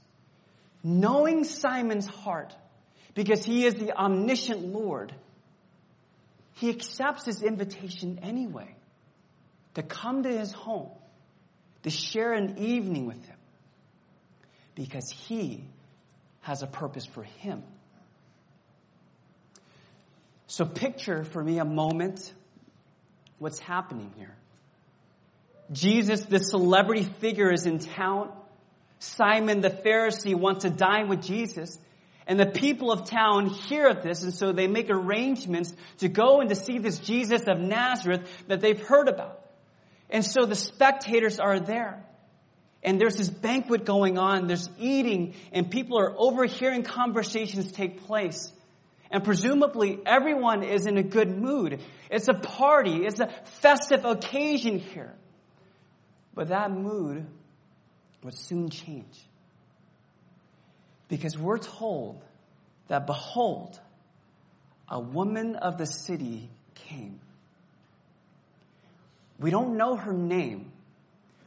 knowing 0.84 1.44
Simon's 1.44 2.08
heart, 2.08 2.56
because 3.14 3.46
he 3.46 3.66
is 3.66 3.76
the 3.76 3.96
omniscient 3.96 4.66
Lord, 4.66 5.14
he 6.56 6.70
accepts 6.70 7.26
his 7.26 7.44
invitation 7.44 8.20
anyway 8.24 8.76
to 9.76 9.84
come 9.84 10.24
to 10.24 10.30
his 10.30 10.52
home, 10.52 10.90
to 11.84 11.90
share 11.90 12.34
an 12.34 12.58
evening 12.58 13.06
with 13.06 13.24
him 13.26 13.36
because 14.76 15.10
He 15.10 15.64
has 16.42 16.62
a 16.62 16.68
purpose 16.68 17.06
for 17.06 17.24
him. 17.24 17.64
So, 20.48 20.66
picture 20.66 21.24
for 21.24 21.44
me 21.44 21.58
a 21.58 21.66
moment 21.66 22.32
what's 23.40 23.60
happening 23.60 24.14
here. 24.18 24.36
Jesus, 25.72 26.22
the 26.22 26.40
celebrity 26.40 27.04
figure, 27.04 27.52
is 27.52 27.66
in 27.66 27.80
town. 27.80 28.32
Simon 29.00 29.62
the 29.62 29.70
Pharisee 29.70 30.36
wants 30.36 30.64
to 30.64 30.70
dine 30.70 31.08
with 31.08 31.22
Jesus. 31.22 31.78
And 32.28 32.40
the 32.40 32.46
people 32.46 32.92
of 32.92 33.08
town 33.10 33.48
hear 33.48 33.88
of 33.88 34.02
this, 34.02 34.24
and 34.24 34.34
so 34.34 34.52
they 34.52 34.68
make 34.68 34.90
arrangements 34.90 35.74
to 36.00 36.08
go 36.08 36.42
and 36.42 36.50
to 36.50 36.56
see 36.56 36.80
this 36.80 36.98
Jesus 36.98 37.44
of 37.48 37.60
Nazareth 37.60 38.28
that 38.48 38.62
they've 38.62 38.82
heard 38.82 39.08
about. 39.08 39.42
And 40.10 40.26
so 40.26 40.46
the 40.46 40.56
spectators 40.56 41.40
are 41.40 41.60
there 41.60 42.04
and 42.86 43.02
there's 43.02 43.18
this 43.18 43.30
banquet 43.30 43.84
going 43.84 44.20
on, 44.20 44.46
there's 44.46 44.70
eating, 44.78 45.34
and 45.52 45.70
people 45.70 45.98
are 46.00 46.14
overhearing 46.16 46.84
conversations 46.84 47.72
take 47.72 48.04
place. 48.04 48.54
And 49.10 49.24
presumably 49.24 50.00
everyone 50.06 50.64
is 50.64 50.86
in 50.86 50.98
a 50.98 51.04
good 51.04 51.36
mood. 51.36 51.82
It's 52.12 52.28
a 52.28 52.36
party, 52.36 53.06
it's 53.06 53.20
a 53.20 53.28
festive 53.60 54.06
occasion 54.06 54.78
here. 54.78 55.16
But 56.36 56.50
that 56.50 56.70
mood 56.70 57.26
would 58.24 58.38
soon 58.38 58.70
change. 58.70 59.26
Because 61.08 61.38
we're 61.38 61.58
told 61.58 62.22
that 62.88 63.08
behold, 63.08 63.80
a 64.90 65.00
woman 65.00 65.56
of 65.56 65.78
the 65.78 65.86
city 65.86 66.50
came. 66.76 67.20
We 69.40 69.50
don't 69.50 69.78
know 69.78 69.96
her 69.96 70.14
name. 70.14 70.72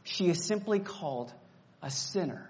She 0.03 0.29
is 0.29 0.45
simply 0.45 0.79
called 0.79 1.31
a 1.81 1.89
sinner. 1.89 2.49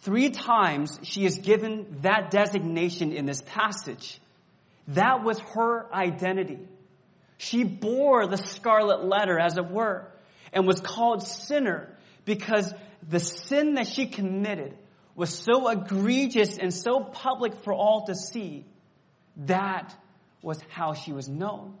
Three 0.00 0.30
times 0.30 0.98
she 1.02 1.24
is 1.24 1.38
given 1.38 1.98
that 2.02 2.30
designation 2.30 3.12
in 3.12 3.26
this 3.26 3.42
passage. 3.42 4.20
That 4.88 5.22
was 5.22 5.38
her 5.54 5.92
identity. 5.92 6.58
She 7.36 7.64
bore 7.64 8.26
the 8.26 8.36
scarlet 8.36 9.04
letter, 9.04 9.38
as 9.38 9.56
it 9.56 9.70
were, 9.70 10.06
and 10.52 10.66
was 10.66 10.80
called 10.80 11.26
sinner 11.26 11.96
because 12.24 12.72
the 13.06 13.20
sin 13.20 13.74
that 13.74 13.86
she 13.86 14.06
committed 14.06 14.76
was 15.14 15.30
so 15.30 15.68
egregious 15.68 16.58
and 16.58 16.72
so 16.72 17.00
public 17.00 17.62
for 17.64 17.72
all 17.72 18.06
to 18.06 18.14
see. 18.14 18.64
That 19.36 19.94
was 20.42 20.60
how 20.68 20.94
she 20.94 21.12
was 21.12 21.28
known. 21.28 21.76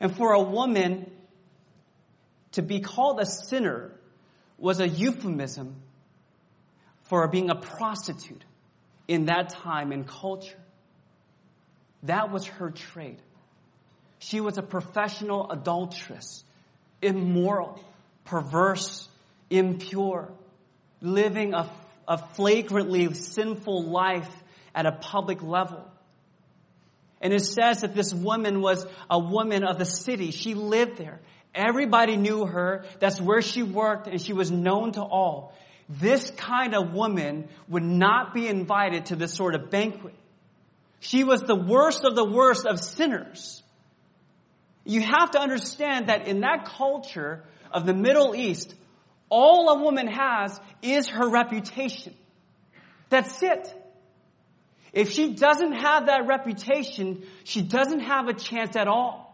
And 0.00 0.14
for 0.14 0.32
a 0.32 0.42
woman 0.42 1.10
to 2.52 2.62
be 2.62 2.80
called 2.80 3.20
a 3.20 3.26
sinner 3.26 3.92
was 4.58 4.80
a 4.80 4.88
euphemism 4.88 5.76
for 7.02 7.26
being 7.28 7.50
a 7.50 7.54
prostitute 7.54 8.44
in 9.08 9.26
that 9.26 9.50
time 9.50 9.92
and 9.92 10.06
culture. 10.06 10.58
That 12.04 12.30
was 12.30 12.46
her 12.46 12.70
trade. 12.70 13.20
She 14.18 14.40
was 14.40 14.56
a 14.56 14.62
professional 14.62 15.50
adulteress, 15.50 16.44
immoral, 17.02 17.80
perverse, 18.24 19.08
impure, 19.50 20.32
living 21.00 21.54
a, 21.54 21.70
a 22.08 22.18
flagrantly 22.18 23.12
sinful 23.14 23.84
life 23.84 24.30
at 24.74 24.86
a 24.86 24.92
public 24.92 25.42
level. 25.42 25.84
And 27.20 27.32
it 27.32 27.44
says 27.44 27.80
that 27.80 27.94
this 27.94 28.12
woman 28.12 28.60
was 28.60 28.86
a 29.08 29.18
woman 29.18 29.64
of 29.64 29.78
the 29.78 29.86
city. 29.86 30.30
She 30.30 30.54
lived 30.54 30.98
there. 30.98 31.20
Everybody 31.54 32.16
knew 32.16 32.44
her. 32.44 32.84
That's 32.98 33.20
where 33.20 33.40
she 33.40 33.62
worked 33.62 34.08
and 34.08 34.20
she 34.20 34.32
was 34.32 34.50
known 34.50 34.92
to 34.92 35.02
all. 35.02 35.54
This 35.88 36.30
kind 36.30 36.74
of 36.74 36.92
woman 36.92 37.48
would 37.68 37.82
not 37.82 38.34
be 38.34 38.48
invited 38.48 39.06
to 39.06 39.16
this 39.16 39.32
sort 39.32 39.54
of 39.54 39.70
banquet. 39.70 40.14
She 41.00 41.24
was 41.24 41.42
the 41.42 41.54
worst 41.54 42.04
of 42.04 42.14
the 42.16 42.24
worst 42.24 42.66
of 42.66 42.80
sinners. 42.80 43.62
You 44.84 45.00
have 45.00 45.32
to 45.32 45.40
understand 45.40 46.08
that 46.08 46.28
in 46.28 46.40
that 46.40 46.66
culture 46.66 47.42
of 47.70 47.86
the 47.86 47.94
Middle 47.94 48.34
East, 48.34 48.74
all 49.30 49.68
a 49.70 49.82
woman 49.82 50.06
has 50.06 50.60
is 50.82 51.08
her 51.08 51.28
reputation. 51.28 52.14
That's 53.08 53.42
it. 53.42 53.74
If 54.92 55.10
she 55.10 55.34
doesn't 55.34 55.72
have 55.72 56.06
that 56.06 56.26
reputation, 56.26 57.24
she 57.42 57.62
doesn't 57.62 58.00
have 58.00 58.28
a 58.28 58.34
chance 58.34 58.76
at 58.76 58.86
all. 58.86 59.24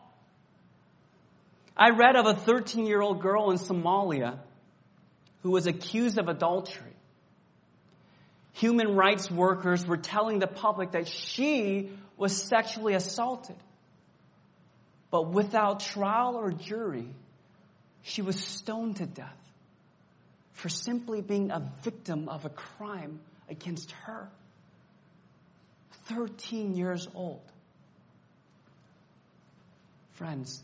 I 1.76 1.90
read 1.90 2.16
of 2.16 2.26
a 2.26 2.34
13 2.34 2.86
year 2.86 3.00
old 3.00 3.20
girl 3.20 3.50
in 3.50 3.58
Somalia 3.58 4.38
who 5.42 5.50
was 5.50 5.66
accused 5.66 6.18
of 6.18 6.28
adultery. 6.28 6.94
Human 8.54 8.94
rights 8.94 9.30
workers 9.30 9.86
were 9.86 9.96
telling 9.96 10.38
the 10.38 10.46
public 10.46 10.92
that 10.92 11.08
she 11.08 11.90
was 12.16 12.36
sexually 12.36 12.94
assaulted. 12.94 13.56
But 15.10 15.28
without 15.30 15.80
trial 15.80 16.36
or 16.36 16.52
jury, 16.52 17.08
she 18.02 18.22
was 18.22 18.38
stoned 18.38 18.96
to 18.96 19.06
death 19.06 19.36
for 20.52 20.68
simply 20.68 21.20
being 21.20 21.50
a 21.50 21.72
victim 21.82 22.28
of 22.28 22.44
a 22.44 22.50
crime 22.50 23.20
against 23.48 23.92
her. 23.92 24.28
13 26.04 26.76
years 26.76 27.08
old. 27.14 27.42
Friends, 30.12 30.62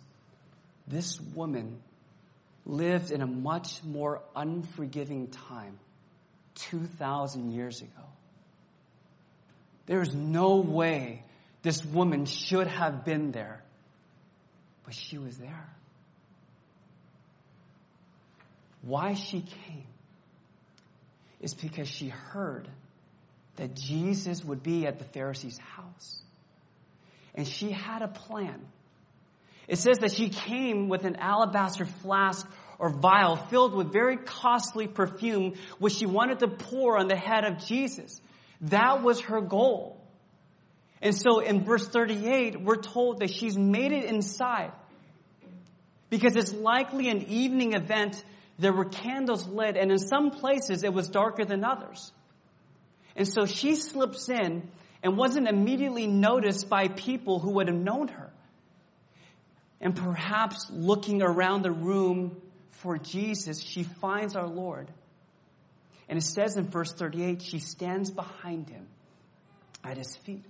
this 0.87 1.21
woman 1.35 1.81
lived 2.65 3.11
in 3.11 3.23
a 3.23 3.27
much 3.27 3.83
more 3.85 4.23
unforgiving 4.35 5.29
time 5.29 5.79
2,000 6.57 7.53
years 7.53 7.81
ago. 7.81 7.91
There's 9.87 10.15
no 10.15 10.57
way 10.57 11.23
this 11.63 11.85
woman 11.85 12.27
should 12.27 12.67
have 12.67 13.05
been 13.05 13.31
there, 13.31 13.63
but 14.87 14.95
she 14.95 15.19
was 15.19 15.37
there. 15.37 15.69
Why 18.83 19.15
she 19.15 19.41
came 19.41 19.85
is 21.41 21.55
because 21.55 21.89
she 21.89 22.09
heard 22.09 22.69
that 23.57 23.75
Jesus 23.75 24.45
would 24.45 24.63
be 24.63 24.87
at 24.87 24.99
the 24.99 25.05
Pharisee's 25.05 25.59
house. 25.59 26.23
And 27.35 27.47
she 27.47 27.73
had 27.73 28.03
a 28.03 28.09
plan. 28.09 28.65
It 29.67 29.79
says 29.79 29.99
that 29.99 30.13
she 30.13 30.29
came 30.29 30.89
with 30.89 31.05
an 31.05 31.17
alabaster 31.17 31.85
flask 31.85 32.49
or 32.79 32.91
vial 32.91 33.37
filled 33.37 33.75
with 33.75 33.93
very 33.93 34.17
costly 34.17 34.87
perfume, 34.87 35.55
which 35.79 35.95
she 35.95 36.07
wanted 36.07 36.39
to 36.41 36.49
pour 36.49 36.97
on 36.97 37.09
the 37.09 37.17
head 37.17 37.45
of 37.45 37.59
Jesus. 37.67 38.21
That 38.63 39.03
was 39.03 39.21
her 39.23 39.41
goal. 39.41 39.96
And 41.03 41.15
so 41.15 41.41
in 41.41 41.65
verse 41.65 41.89
38, 41.89 42.61
we're 42.63 42.77
told 42.77 43.21
that 43.21 43.31
she's 43.31 43.57
made 43.57 43.93
it 43.93 44.05
inside. 44.05 44.73
Because 46.09 46.37
it's 46.37 46.53
likely 46.53 47.09
an 47.09 47.23
evening 47.23 47.75
event, 47.75 48.23
there 48.59 48.73
were 48.73 48.85
candles 48.85 49.47
lit, 49.47 49.77
and 49.77 49.91
in 49.91 49.99
some 49.99 50.31
places 50.31 50.85
it 50.85 50.93
was 50.93 51.09
darker 51.09 51.45
than 51.45 51.65
others. 51.65 52.13
And 53.15 53.27
so 53.27 53.47
she 53.47 53.75
slips 53.75 54.29
in 54.29 54.69
and 55.03 55.17
wasn't 55.17 55.49
immediately 55.49 56.07
noticed 56.07 56.69
by 56.69 56.89
people 56.89 57.39
who 57.39 57.53
would 57.53 57.69
have 57.69 57.77
known 57.77 58.09
her. 58.09 58.31
And 59.81 59.95
perhaps 59.95 60.71
looking 60.71 61.23
around 61.23 61.63
the 61.63 61.71
room 61.71 62.41
for 62.71 62.99
Jesus, 62.99 63.61
she 63.61 63.83
finds 63.83 64.35
our 64.35 64.49
Lord. 64.49 64.91
And 66.09 66.19
it 66.19 66.23
says 66.23 66.57
in 66.57 66.69
verse 66.69 66.93
38, 66.93 67.43
she 67.43 67.59
stands 67.59 68.11
behind 68.11 68.71
him 68.71 68.87
at 69.85 69.97
his 69.99 70.17
feet. 70.25 70.45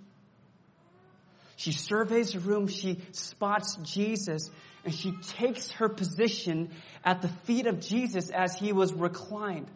She 1.57 1.73
surveys 1.73 2.33
the 2.33 2.41
room, 2.41 2.69
she 2.69 3.01
spots 3.13 3.77
Jesus, 3.77 4.51
and 4.85 4.95
she 4.95 5.13
takes 5.13 5.71
her 5.73 5.89
position 5.89 6.71
at 7.05 7.23
the 7.23 7.29
feet 7.29 7.67
of 7.67 7.81
Jesus 7.81 8.31
as 8.31 8.55
he 8.55 8.73
was 8.73 8.93
reclined, 8.93 9.69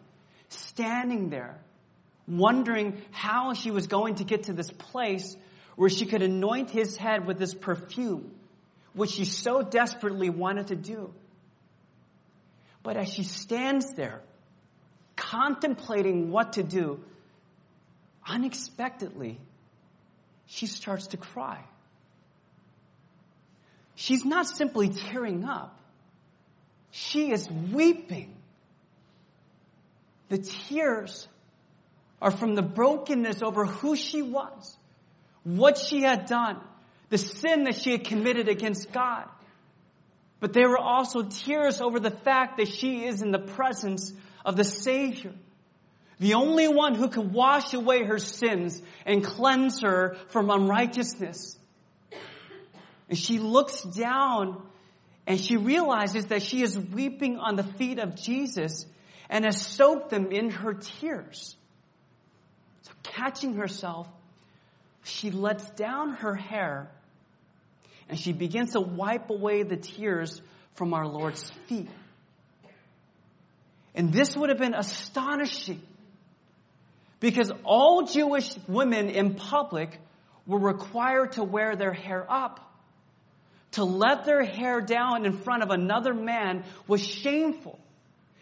standing 0.49 1.29
there, 1.29 1.59
wondering 2.27 3.01
how 3.11 3.53
she 3.53 3.71
was 3.71 3.87
going 3.87 4.15
to 4.15 4.23
get 4.23 4.43
to 4.43 4.53
this 4.53 4.69
place 4.71 5.35
where 5.75 5.89
she 5.89 6.05
could 6.05 6.21
anoint 6.21 6.69
his 6.69 6.95
head 6.95 7.25
with 7.25 7.39
this 7.39 7.53
perfume, 7.53 8.31
which 8.93 9.11
she 9.11 9.25
so 9.25 9.63
desperately 9.63 10.29
wanted 10.29 10.67
to 10.67 10.75
do. 10.75 11.11
But 12.83 12.95
as 12.95 13.11
she 13.11 13.23
stands 13.23 13.93
there, 13.93 14.21
contemplating 15.15 16.31
what 16.31 16.53
to 16.53 16.63
do, 16.63 16.99
unexpectedly, 18.27 19.39
she 20.45 20.67
starts 20.67 21.07
to 21.07 21.17
cry. 21.17 21.63
She's 24.01 24.25
not 24.25 24.47
simply 24.47 24.89
tearing 24.89 25.45
up, 25.45 25.77
she 26.89 27.31
is 27.31 27.47
weeping. 27.51 28.33
The 30.29 30.39
tears 30.39 31.27
are 32.19 32.31
from 32.31 32.55
the 32.55 32.63
brokenness 32.63 33.43
over 33.43 33.63
who 33.63 33.95
she 33.95 34.23
was, 34.23 34.75
what 35.43 35.77
she 35.77 36.01
had 36.01 36.25
done, 36.25 36.57
the 37.09 37.19
sin 37.19 37.65
that 37.65 37.75
she 37.75 37.91
had 37.91 38.03
committed 38.03 38.49
against 38.49 38.91
God. 38.91 39.25
But 40.39 40.53
there 40.53 40.69
were 40.69 40.79
also 40.79 41.21
tears 41.21 41.79
over 41.79 41.99
the 41.99 42.09
fact 42.09 42.57
that 42.57 42.69
she 42.69 43.05
is 43.05 43.21
in 43.21 43.29
the 43.29 43.37
presence 43.37 44.11
of 44.43 44.55
the 44.55 44.63
Savior. 44.63 45.33
The 46.19 46.33
only 46.33 46.67
one 46.67 46.95
who 46.95 47.07
can 47.07 47.33
wash 47.33 47.75
away 47.75 48.03
her 48.05 48.17
sins 48.17 48.81
and 49.05 49.23
cleanse 49.23 49.81
her 49.83 50.17
from 50.29 50.49
unrighteousness. 50.49 51.59
And 53.11 53.19
she 53.19 53.39
looks 53.39 53.81
down 53.81 54.63
and 55.27 55.37
she 55.37 55.57
realizes 55.57 56.27
that 56.27 56.41
she 56.41 56.61
is 56.61 56.79
weeping 56.79 57.39
on 57.39 57.57
the 57.57 57.63
feet 57.63 57.99
of 57.99 58.15
Jesus 58.15 58.85
and 59.29 59.43
has 59.43 59.61
soaked 59.61 60.11
them 60.11 60.31
in 60.31 60.49
her 60.49 60.75
tears. 60.75 61.57
So 62.83 62.93
catching 63.03 63.55
herself, 63.55 64.07
she 65.03 65.29
lets 65.29 65.69
down 65.71 66.13
her 66.13 66.35
hair 66.35 66.89
and 68.07 68.17
she 68.17 68.31
begins 68.31 68.71
to 68.71 68.79
wipe 68.79 69.29
away 69.29 69.63
the 69.63 69.75
tears 69.75 70.41
from 70.75 70.93
our 70.93 71.05
Lord's 71.05 71.51
feet. 71.67 71.89
And 73.93 74.13
this 74.13 74.37
would 74.37 74.47
have 74.47 74.57
been 74.57 74.73
astonishing 74.73 75.81
because 77.19 77.51
all 77.65 78.03
Jewish 78.03 78.55
women 78.69 79.09
in 79.09 79.35
public 79.35 79.99
were 80.47 80.59
required 80.59 81.33
to 81.33 81.43
wear 81.43 81.75
their 81.75 81.91
hair 81.91 82.25
up. 82.29 82.69
To 83.71 83.83
let 83.83 84.25
their 84.25 84.43
hair 84.43 84.81
down 84.81 85.25
in 85.25 85.33
front 85.33 85.63
of 85.63 85.69
another 85.69 86.13
man 86.13 86.63
was 86.87 87.05
shameful. 87.05 87.79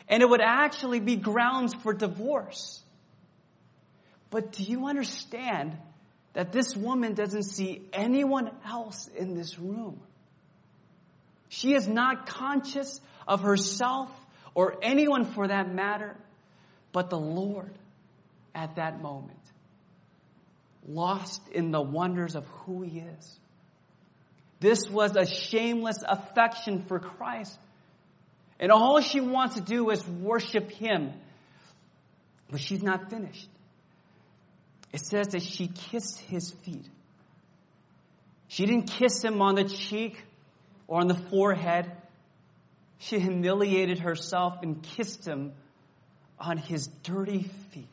And 0.07 0.23
it 0.23 0.29
would 0.29 0.41
actually 0.41 0.99
be 0.99 1.15
grounds 1.15 1.73
for 1.75 1.93
divorce. 1.93 2.81
But 4.31 4.53
do 4.53 4.63
you 4.63 4.87
understand 4.87 5.77
that 6.33 6.51
this 6.51 6.75
woman 6.75 7.13
doesn't 7.13 7.43
see 7.43 7.81
anyone 7.91 8.51
else 8.65 9.07
in 9.15 9.35
this 9.35 9.57
room. 9.57 9.99
She 11.49 11.73
is 11.73 11.87
not 11.87 12.27
conscious 12.27 13.01
of 13.27 13.41
herself 13.41 14.09
or 14.53 14.77
anyone 14.81 15.25
for 15.25 15.47
that 15.47 15.73
matter, 15.73 16.15
but 16.91 17.09
the 17.09 17.19
Lord 17.19 17.73
at 18.53 18.75
that 18.75 19.01
moment. 19.01 19.39
Lost 20.87 21.41
in 21.49 21.71
the 21.71 21.81
wonders 21.81 22.35
of 22.35 22.45
who 22.47 22.83
He 22.83 22.99
is. 22.99 23.39
This 24.59 24.89
was 24.89 25.15
a 25.15 25.25
shameless 25.25 26.03
affection 26.07 26.83
for 26.83 26.99
Christ. 26.99 27.57
And 28.59 28.71
all 28.71 28.99
she 28.99 29.21
wants 29.21 29.55
to 29.55 29.61
do 29.61 29.89
is 29.89 30.05
worship 30.05 30.69
Him. 30.71 31.13
But 32.51 32.59
she's 32.59 32.83
not 32.83 33.09
finished. 33.09 33.47
It 34.91 35.01
says 35.01 35.27
that 35.29 35.43
she 35.43 35.67
kissed 35.67 36.19
his 36.19 36.51
feet. 36.63 36.87
She 38.47 38.65
didn't 38.65 38.87
kiss 38.87 39.23
him 39.23 39.41
on 39.41 39.55
the 39.55 39.65
cheek 39.65 40.23
or 40.87 40.99
on 40.99 41.07
the 41.07 41.15
forehead. 41.15 41.91
She 42.97 43.19
humiliated 43.19 43.99
herself 43.99 44.63
and 44.63 44.81
kissed 44.81 45.27
him 45.27 45.53
on 46.39 46.57
his 46.57 46.87
dirty 47.03 47.43
feet. 47.71 47.85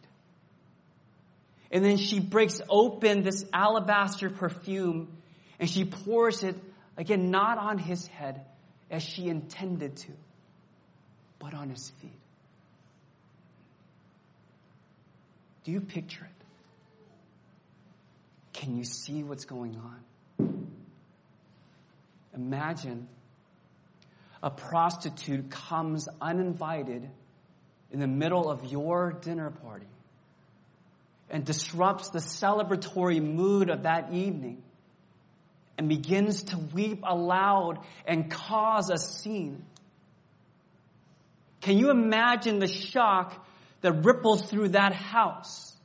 And 1.71 1.85
then 1.85 1.99
she 1.99 2.21
breaks 2.21 2.61
open 2.69 3.23
this 3.23 3.45
alabaster 3.53 4.31
perfume 4.31 5.09
and 5.59 5.69
she 5.69 5.85
pours 5.85 6.43
it, 6.43 6.57
again, 6.97 7.31
not 7.31 7.59
on 7.59 7.79
his 7.79 8.07
head 8.07 8.43
as 8.91 9.03
she 9.03 9.29
intended 9.29 9.97
to, 9.97 10.13
but 11.39 11.55
on 11.55 11.71
his 11.71 11.91
feet. 12.01 12.11
Do 15.65 15.73
you 15.73 15.81
picture 15.81 16.25
it? 16.25 16.31
Can 18.53 18.77
you 18.77 18.85
see 18.85 19.23
what's 19.23 19.45
going 19.45 19.77
on? 19.77 20.69
Imagine 22.35 23.09
a 24.43 24.51
prostitute 24.51 25.51
comes 25.51 26.09
uninvited 26.21 27.09
in 27.91 28.01
the 28.01 28.07
middle 28.07 28.51
of 28.51 28.65
your 28.65 29.13
dinner 29.13 29.51
party 29.51 29.87
and 31.31 31.45
disrupts 31.45 32.11
the 32.11 32.19
celebratory 32.19 33.23
mood 33.23 33.71
of 33.71 33.83
that 33.83 34.13
evening 34.13 34.63
and 35.79 35.89
begins 35.89 36.45
to 36.45 36.59
weep 36.59 37.03
aloud 37.03 37.79
and 38.07 38.31
cause 38.31 38.91
a 38.91 38.99
scene. 38.99 39.65
Can 41.61 41.79
you 41.79 41.91
imagine 41.91 42.59
the 42.59 42.69
shock 42.69 43.47
that 43.81 44.05
ripples 44.05 44.49
through 44.49 44.71
that 44.71 44.95
house? 44.95 45.77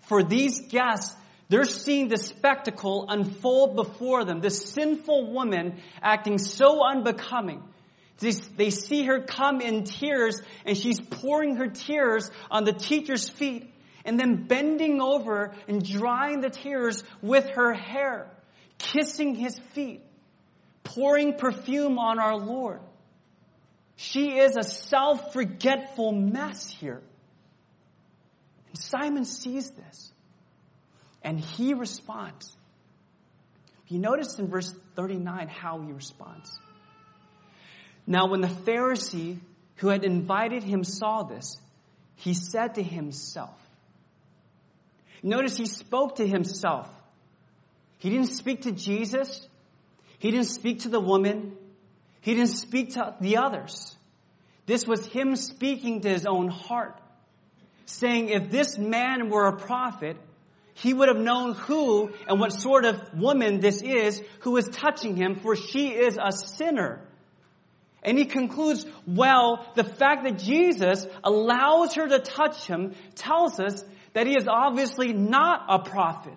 For 0.00 0.22
these 0.22 0.68
guests, 0.68 1.14
They're 1.48 1.64
seeing 1.64 2.08
the 2.08 2.16
spectacle 2.16 3.06
unfold 3.08 3.76
before 3.76 4.24
them. 4.24 4.40
This 4.40 4.70
sinful 4.70 5.32
woman 5.32 5.80
acting 6.02 6.38
so 6.38 6.82
unbecoming. 6.84 7.62
They, 8.18 8.30
they 8.56 8.70
see 8.70 9.04
her 9.04 9.20
come 9.20 9.60
in 9.60 9.84
tears 9.84 10.40
and 10.64 10.76
she's 10.76 11.00
pouring 11.00 11.56
her 11.56 11.68
tears 11.68 12.30
on 12.50 12.64
the 12.64 12.72
teacher's 12.72 13.28
feet 13.28 13.70
and 14.04 14.18
then 14.18 14.46
bending 14.46 15.00
over 15.00 15.54
and 15.68 15.84
drying 15.84 16.40
the 16.40 16.50
tears 16.50 17.04
with 17.22 17.50
her 17.50 17.72
hair, 17.72 18.30
kissing 18.78 19.34
his 19.34 19.58
feet, 19.72 20.02
pouring 20.82 21.34
perfume 21.34 21.98
on 21.98 22.18
our 22.18 22.36
Lord. 22.36 22.80
She 23.96 24.38
is 24.38 24.56
a 24.56 24.62
self-forgetful 24.62 26.12
mess 26.12 26.68
here. 26.68 27.02
And 28.68 28.78
Simon 28.78 29.24
sees 29.24 29.70
this 29.70 30.12
and 31.22 31.40
he 31.40 31.74
responds. 31.74 32.56
You 33.88 33.98
notice 33.98 34.38
in 34.38 34.48
verse 34.48 34.74
39 34.96 35.48
how 35.48 35.80
he 35.80 35.92
responds. 35.92 36.58
Now, 38.06 38.26
when 38.26 38.40
the 38.40 38.48
Pharisee 38.48 39.38
who 39.76 39.88
had 39.88 40.04
invited 40.04 40.62
him 40.62 40.84
saw 40.84 41.22
this, 41.22 41.56
he 42.16 42.34
said 42.34 42.74
to 42.74 42.82
himself, 42.82 43.58
Notice 45.22 45.56
he 45.56 45.66
spoke 45.66 46.16
to 46.16 46.26
himself. 46.26 46.88
He 48.04 48.10
didn't 48.10 48.34
speak 48.34 48.64
to 48.64 48.72
Jesus. 48.72 49.48
He 50.18 50.30
didn't 50.30 50.48
speak 50.48 50.80
to 50.80 50.90
the 50.90 51.00
woman. 51.00 51.56
He 52.20 52.34
didn't 52.34 52.50
speak 52.50 52.92
to 52.96 53.14
the 53.18 53.38
others. 53.38 53.96
This 54.66 54.86
was 54.86 55.06
him 55.06 55.36
speaking 55.36 56.02
to 56.02 56.10
his 56.10 56.26
own 56.26 56.48
heart, 56.48 57.00
saying, 57.86 58.28
if 58.28 58.50
this 58.50 58.76
man 58.76 59.30
were 59.30 59.46
a 59.46 59.56
prophet, 59.56 60.18
he 60.74 60.92
would 60.92 61.08
have 61.08 61.16
known 61.16 61.54
who 61.54 62.10
and 62.28 62.38
what 62.38 62.52
sort 62.52 62.84
of 62.84 63.00
woman 63.14 63.60
this 63.60 63.80
is 63.80 64.22
who 64.40 64.58
is 64.58 64.68
touching 64.68 65.16
him, 65.16 65.36
for 65.36 65.56
she 65.56 65.88
is 65.88 66.18
a 66.22 66.30
sinner. 66.30 67.00
And 68.02 68.18
he 68.18 68.26
concludes, 68.26 68.84
well, 69.06 69.66
the 69.76 69.84
fact 69.84 70.24
that 70.24 70.40
Jesus 70.40 71.06
allows 71.22 71.94
her 71.94 72.06
to 72.06 72.18
touch 72.18 72.66
him 72.66 72.94
tells 73.14 73.58
us 73.58 73.82
that 74.12 74.26
he 74.26 74.36
is 74.36 74.46
obviously 74.46 75.14
not 75.14 75.64
a 75.70 75.78
prophet. 75.78 76.34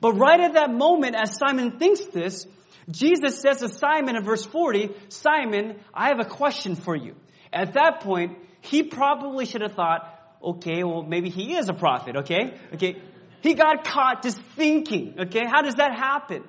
But 0.00 0.14
right 0.14 0.40
at 0.40 0.54
that 0.54 0.72
moment, 0.72 1.16
as 1.16 1.36
Simon 1.36 1.78
thinks 1.78 2.04
this, 2.06 2.46
Jesus 2.90 3.40
says 3.40 3.58
to 3.58 3.68
Simon 3.68 4.16
in 4.16 4.22
verse 4.22 4.44
40, 4.44 4.90
Simon, 5.08 5.76
I 5.92 6.08
have 6.08 6.20
a 6.20 6.24
question 6.24 6.76
for 6.76 6.94
you. 6.94 7.14
At 7.52 7.74
that 7.74 8.00
point, 8.00 8.38
he 8.60 8.82
probably 8.82 9.46
should 9.46 9.62
have 9.62 9.74
thought, 9.74 10.12
okay, 10.42 10.84
well, 10.84 11.02
maybe 11.02 11.30
he 11.30 11.56
is 11.56 11.68
a 11.68 11.74
prophet, 11.74 12.16
okay? 12.16 12.54
Okay. 12.74 13.00
He 13.40 13.54
got 13.54 13.84
caught 13.84 14.22
just 14.22 14.40
thinking, 14.56 15.14
okay? 15.18 15.44
How 15.46 15.62
does 15.62 15.76
that 15.76 15.96
happen? 15.96 16.44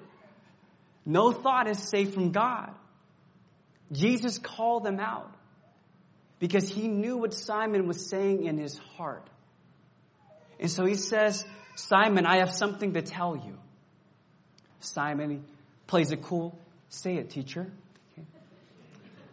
No 1.05 1.31
thought 1.31 1.67
is 1.67 1.79
safe 1.79 2.13
from 2.13 2.31
God. 2.31 2.71
Jesus 3.91 4.37
called 4.37 4.83
them 4.83 4.99
out 4.99 5.33
because 6.39 6.67
he 6.69 6.87
knew 6.87 7.17
what 7.17 7.33
Simon 7.33 7.87
was 7.87 8.09
saying 8.09 8.43
in 8.45 8.57
his 8.57 8.77
heart. 8.97 9.27
And 10.59 10.69
so 10.69 10.85
he 10.85 10.95
says, 10.95 11.45
Simon, 11.77 12.25
I 12.25 12.37
have 12.37 12.51
something 12.51 12.93
to 12.93 13.03
tell 13.03 13.35
you. 13.35 13.55
Simon 14.79 15.45
plays 15.85 16.11
it 16.11 16.23
cool. 16.23 16.57
Say 16.89 17.17
it, 17.17 17.29
teacher. 17.29 17.71
Okay. 18.13 18.27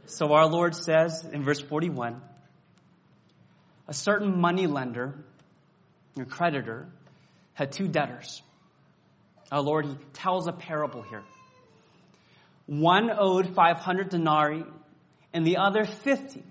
So 0.04 0.34
our 0.34 0.46
Lord 0.46 0.74
says 0.74 1.24
in 1.24 1.42
verse 1.42 1.60
41, 1.60 2.20
a 3.88 3.94
certain 3.94 4.38
money 4.38 4.66
lender, 4.66 5.14
a 6.20 6.26
creditor, 6.26 6.86
had 7.54 7.72
two 7.72 7.88
debtors. 7.88 8.42
Our 9.50 9.62
Lord, 9.62 9.86
he 9.86 9.96
tells 10.12 10.46
a 10.46 10.52
parable 10.52 11.00
here. 11.00 11.22
One 12.66 13.10
owed 13.10 13.54
500 13.54 14.10
denarii 14.10 14.64
and 15.32 15.46
the 15.46 15.56
other 15.56 15.84
50. 15.84 16.42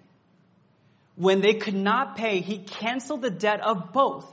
When 1.15 1.41
they 1.41 1.53
could 1.53 1.75
not 1.75 2.15
pay, 2.15 2.39
he 2.39 2.57
canceled 2.57 3.21
the 3.21 3.29
debt 3.29 3.61
of 3.61 3.93
both. 3.93 4.25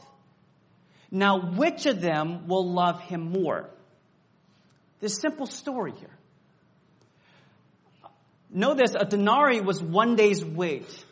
Now, 1.11 1.41
which 1.41 1.87
of 1.87 2.01
them 2.01 2.47
will 2.47 2.71
love 2.71 3.01
him 3.01 3.33
more? 3.33 3.69
This 5.01 5.17
simple 5.17 5.47
story 5.47 5.93
here. 5.99 6.17
Know 8.53 8.75
this, 8.75 8.95
a 8.95 9.05
denarii 9.05 9.61
was 9.61 9.83
one 9.83 10.17
day's 10.17 10.45
wage. 10.45 11.05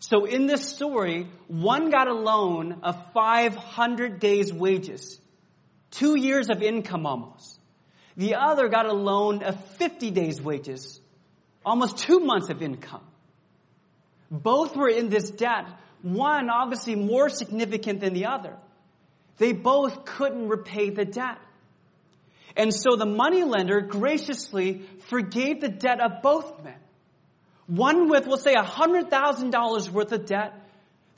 So 0.00 0.24
in 0.24 0.46
this 0.46 0.68
story, 0.68 1.28
one 1.48 1.90
got 1.90 2.08
a 2.08 2.14
loan 2.14 2.80
of 2.82 3.12
500 3.12 4.20
days 4.20 4.52
wages. 4.52 5.20
Two 5.90 6.18
years 6.18 6.48
of 6.48 6.62
income 6.62 7.06
almost. 7.06 7.58
The 8.16 8.36
other 8.36 8.68
got 8.68 8.86
a 8.86 8.92
loan 8.92 9.42
of 9.42 9.62
50 9.76 10.10
days 10.10 10.40
wages, 10.40 11.00
almost 11.64 11.98
two 11.98 12.20
months 12.20 12.50
of 12.50 12.62
income. 12.62 13.04
Both 14.30 14.76
were 14.76 14.88
in 14.88 15.08
this 15.08 15.30
debt, 15.30 15.66
one 16.02 16.50
obviously 16.50 16.94
more 16.94 17.28
significant 17.28 18.00
than 18.00 18.14
the 18.14 18.26
other. 18.26 18.56
They 19.38 19.52
both 19.52 20.04
couldn't 20.04 20.48
repay 20.48 20.90
the 20.90 21.04
debt. 21.04 21.38
And 22.56 22.74
so 22.74 22.96
the 22.96 23.06
moneylender 23.06 23.80
graciously 23.82 24.82
forgave 25.06 25.60
the 25.60 25.68
debt 25.68 26.00
of 26.00 26.22
both 26.22 26.62
men. 26.62 26.74
One 27.66 28.08
with, 28.08 28.26
we'll 28.26 28.36
say, 28.36 28.54
$100,000 28.54 29.90
worth 29.90 30.12
of 30.12 30.26
debt, 30.26 30.54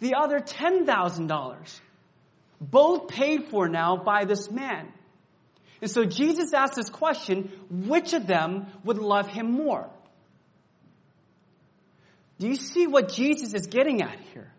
the 0.00 0.14
other 0.16 0.40
$10,000. 0.40 1.80
Both 2.61 3.09
paid 3.09 3.48
for 3.48 3.68
now 3.68 3.96
by 3.96 4.24
this 4.24 4.50
man. 4.50 4.92
And 5.80 5.90
so 5.90 6.04
Jesus 6.04 6.52
asked 6.52 6.74
this 6.74 6.90
question, 6.90 7.50
which 7.70 8.12
of 8.12 8.26
them 8.26 8.66
would 8.85 8.98
love 8.98 9.28
him 9.28 9.52
more? 9.52 9.88
Do 12.38 12.48
you 12.48 12.56
see 12.56 12.87
what 12.87 13.12
Jesus 13.12 13.54
is 13.54 13.66
getting 13.66 14.02
at 14.02 14.18
here? 14.35 14.52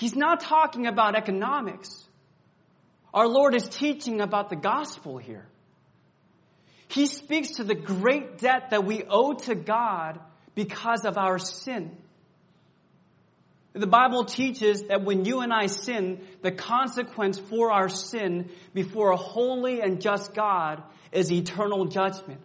He's 0.00 0.16
not 0.16 0.40
talking 0.40 0.86
about 0.86 1.14
economics. 1.14 2.08
Our 3.12 3.28
Lord 3.28 3.54
is 3.54 3.68
teaching 3.68 4.22
about 4.22 4.48
the 4.48 4.56
gospel 4.56 5.18
here. 5.18 5.46
He 6.88 7.04
speaks 7.04 7.56
to 7.56 7.64
the 7.64 7.74
great 7.74 8.38
debt 8.38 8.70
that 8.70 8.86
we 8.86 9.04
owe 9.06 9.34
to 9.34 9.54
God 9.54 10.18
because 10.54 11.04
of 11.04 11.18
our 11.18 11.38
sin. 11.38 11.94
The 13.74 13.86
Bible 13.86 14.24
teaches 14.24 14.84
that 14.84 15.04
when 15.04 15.26
you 15.26 15.40
and 15.40 15.52
I 15.52 15.66
sin, 15.66 16.26
the 16.40 16.50
consequence 16.50 17.38
for 17.38 17.70
our 17.70 17.90
sin 17.90 18.48
before 18.72 19.10
a 19.12 19.18
holy 19.18 19.82
and 19.82 20.00
just 20.00 20.32
God 20.32 20.82
is 21.12 21.30
eternal 21.30 21.84
judgment. 21.84 22.40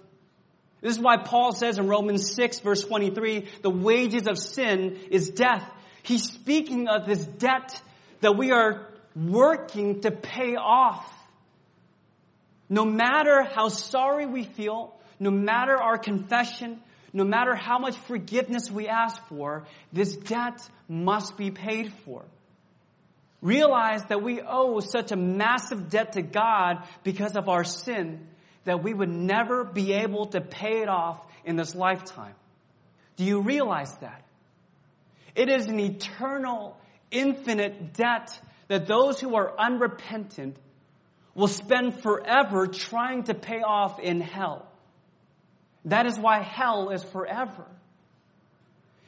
This 0.81 0.97
is 0.97 1.01
why 1.01 1.23
Paul 1.23 1.53
says 1.53 1.79
in 1.79 1.87
Romans 1.87 2.35
6 2.35 2.59
verse 2.59 2.83
23, 2.83 3.47
the 3.61 3.69
wages 3.69 4.27
of 4.27 4.37
sin 4.37 4.99
is 5.09 5.29
death. 5.29 5.71
He's 6.05 6.23
speaking 6.23 6.87
of 6.87 7.07
this 7.07 7.25
debt 7.25 7.81
that 8.21 8.37
we 8.37 8.51
are 8.51 8.87
working 9.15 10.01
to 10.01 10.11
pay 10.11 10.55
off. 10.55 11.11
No 12.69 12.85
matter 12.85 13.43
how 13.43 13.69
sorry 13.69 14.25
we 14.25 14.43
feel, 14.43 14.93
no 15.19 15.31
matter 15.31 15.75
our 15.75 15.97
confession, 15.97 16.79
no 17.11 17.23
matter 17.23 17.55
how 17.55 17.79
much 17.79 17.95
forgiveness 17.95 18.69
we 18.69 18.87
ask 18.87 19.19
for, 19.27 19.65
this 19.93 20.15
debt 20.15 20.67
must 20.87 21.37
be 21.37 21.49
paid 21.49 21.91
for. 22.03 22.23
Realize 23.41 24.03
that 24.09 24.21
we 24.21 24.41
owe 24.41 24.79
such 24.81 25.11
a 25.11 25.15
massive 25.15 25.89
debt 25.89 26.13
to 26.13 26.21
God 26.21 26.87
because 27.03 27.35
of 27.35 27.49
our 27.49 27.63
sin 27.63 28.27
that 28.65 28.83
we 28.83 28.93
would 28.93 29.09
never 29.09 29.63
be 29.63 29.93
able 29.93 30.27
to 30.27 30.41
pay 30.41 30.81
it 30.81 30.89
off 30.89 31.19
in 31.45 31.55
this 31.55 31.73
lifetime. 31.73 32.35
Do 33.15 33.23
you 33.23 33.41
realize 33.41 33.95
that? 34.01 34.24
It 35.35 35.49
is 35.49 35.67
an 35.67 35.79
eternal, 35.79 36.77
infinite 37.11 37.93
debt 37.93 38.39
that 38.67 38.87
those 38.87 39.19
who 39.19 39.35
are 39.35 39.53
unrepentant 39.59 40.57
will 41.33 41.47
spend 41.49 42.01
forever 42.01 42.67
trying 42.67 43.23
to 43.23 43.33
pay 43.33 43.61
off 43.61 43.99
in 43.99 44.21
hell. 44.21 44.65
That 45.85 46.05
is 46.05 46.17
why 46.17 46.41
hell 46.41 46.89
is 46.89 47.03
forever. 47.03 47.65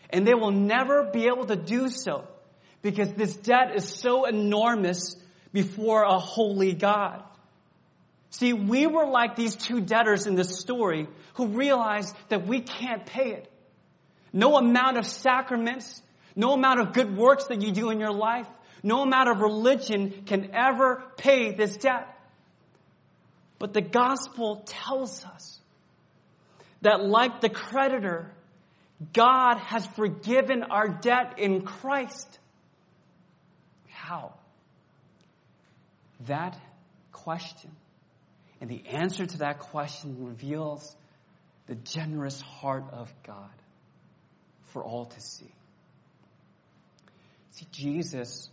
And 0.09 0.27
they 0.27 0.33
will 0.33 0.51
never 0.51 1.09
be 1.11 1.25
able 1.25 1.45
to 1.45 1.55
do 1.55 1.89
so 1.89 2.27
because 2.81 3.13
this 3.13 3.35
debt 3.35 3.75
is 3.75 3.87
so 3.87 4.25
enormous 4.25 5.15
before 5.53 6.03
a 6.03 6.19
holy 6.19 6.73
God. 6.73 7.23
See, 8.29 8.53
we 8.53 8.85
were 8.85 9.05
like 9.05 9.35
these 9.35 9.55
two 9.55 9.81
debtors 9.81 10.27
in 10.27 10.35
this 10.35 10.59
story 10.59 11.07
who 11.35 11.47
realized 11.47 12.15
that 12.29 12.45
we 12.45 12.61
can't 12.61 13.05
pay 13.05 13.31
it. 13.31 13.51
No 14.33 14.57
amount 14.57 14.97
of 14.97 15.05
sacraments, 15.05 16.01
no 16.38 16.54
amount 16.54 16.80
of 16.80 16.93
good 16.93 17.17
works 17.17 17.45
that 17.45 17.62
you 17.62 17.71
do 17.71 17.89
in 17.89 18.00
your 18.00 18.13
life, 18.13 18.47
no 18.84 19.02
amount 19.02 19.28
of 19.28 19.39
religion 19.39 20.23
can 20.26 20.52
ever 20.54 21.04
pay 21.17 21.52
this 21.52 21.76
debt. 21.76 22.08
But 23.60 23.73
the 23.73 23.82
gospel 23.82 24.63
tells 24.65 25.26
us 25.26 25.60
that 26.82 27.04
like 27.04 27.41
the 27.41 27.50
creditor, 27.50 28.32
God 29.13 29.58
has 29.58 29.86
forgiven 29.88 30.62
our 30.63 30.88
debt 30.88 31.39
in 31.39 31.63
Christ. 31.63 32.39
How? 33.89 34.36
That 36.28 36.56
question. 37.12 37.71
And 38.62 38.69
the 38.69 38.84
answer 38.88 39.26
to 39.26 39.38
that 39.39 39.58
question 39.60 40.26
reveals 40.26 40.95
the 41.65 41.76
generous 41.76 42.39
heart 42.41 42.86
of 42.91 43.12
God 43.26 43.50
for 44.69 44.84
all 44.84 45.06
to 45.06 45.19
see. 45.19 45.52
See, 47.58 47.65
Jesus 47.72 48.52